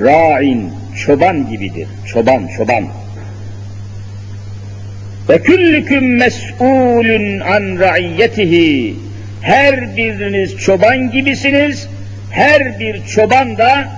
ra'in 0.00 0.72
çoban 1.04 1.50
gibidir. 1.50 1.88
Çoban, 2.06 2.46
çoban. 2.56 2.84
Ve 5.28 5.42
küllüküm 5.42 6.16
mes'ulun 6.16 7.40
an 7.40 7.78
ra'iyyetihi 7.78 8.94
her 9.40 9.96
biriniz 9.96 10.56
çoban 10.56 11.10
gibisiniz, 11.10 11.88
her 12.30 12.78
bir 12.78 13.04
çoban 13.04 13.58
da 13.58 13.88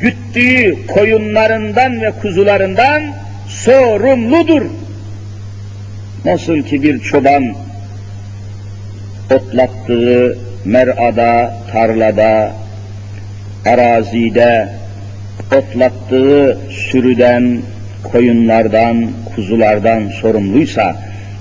güttüğü 0.00 0.86
koyunlarından 0.86 2.00
ve 2.00 2.10
kuzularından 2.10 3.02
sorumludur. 3.48 4.62
Nasıl 6.24 6.62
ki 6.62 6.82
bir 6.82 7.00
çoban 7.00 7.54
otlattığı 9.30 10.38
merada, 10.64 11.54
tarlada, 11.72 12.52
arazide 13.66 14.68
otlattığı 15.56 16.58
sürüden, 16.70 17.58
koyunlardan, 18.12 19.10
kuzulardan 19.34 20.08
sorumluysa, 20.08 20.96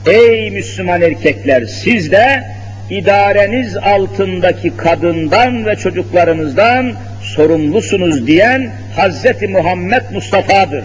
ey 0.05 0.51
Müslüman 0.51 1.01
erkekler 1.01 1.65
siz 1.65 2.11
de 2.11 2.43
idareniz 2.89 3.77
altındaki 3.77 4.77
kadından 4.77 5.65
ve 5.65 5.75
çocuklarınızdan 5.75 6.93
sorumlusunuz 7.21 8.27
diyen 8.27 8.71
Hazreti 8.95 9.47
Muhammed 9.47 10.01
Mustafa'dır. 10.13 10.83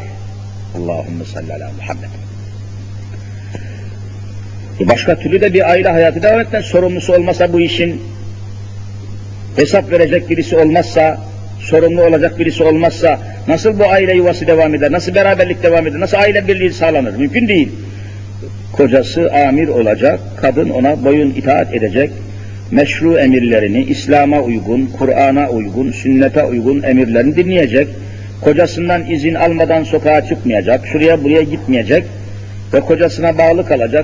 Allahümme 0.76 1.24
salli 1.24 1.54
ala 1.54 1.70
Muhammed. 1.80 2.08
Başka 4.80 5.16
türlü 5.16 5.40
de 5.40 5.54
bir 5.54 5.70
aile 5.70 5.88
hayatı 5.88 6.22
devam 6.22 6.40
etmez. 6.40 6.64
Sorumlusu 6.64 7.12
olmasa 7.12 7.52
bu 7.52 7.60
işin, 7.60 8.02
hesap 9.56 9.90
verecek 9.90 10.30
birisi 10.30 10.56
olmazsa, 10.56 11.18
sorumlu 11.60 12.02
olacak 12.02 12.38
birisi 12.38 12.64
olmazsa, 12.64 13.18
nasıl 13.48 13.78
bu 13.78 13.84
aile 13.84 14.14
yuvası 14.14 14.46
devam 14.46 14.74
eder, 14.74 14.92
nasıl 14.92 15.14
beraberlik 15.14 15.62
devam 15.62 15.86
eder, 15.86 16.00
nasıl 16.00 16.16
aile 16.16 16.48
birliği 16.48 16.72
sağlanır? 16.72 17.16
Mümkün 17.16 17.48
değil. 17.48 17.68
Kocası 18.72 19.32
amir 19.48 19.68
olacak, 19.68 20.20
kadın 20.40 20.70
ona 20.70 21.04
boyun 21.04 21.30
itaat 21.30 21.74
edecek, 21.74 22.10
meşru 22.70 23.18
emirlerini, 23.18 23.84
İslam'a 23.84 24.42
uygun, 24.42 24.90
Kur'an'a 24.98 25.50
uygun, 25.50 25.92
sünnete 25.92 26.44
uygun 26.44 26.82
emirlerini 26.82 27.36
dinleyecek, 27.36 27.88
kocasından 28.40 29.10
izin 29.10 29.34
almadan 29.34 29.84
sokağa 29.84 30.26
çıkmayacak, 30.26 30.86
şuraya 30.86 31.24
buraya 31.24 31.42
gitmeyecek 31.42 32.04
ve 32.74 32.80
kocasına 32.80 33.38
bağlı 33.38 33.66
kalacak. 33.66 34.02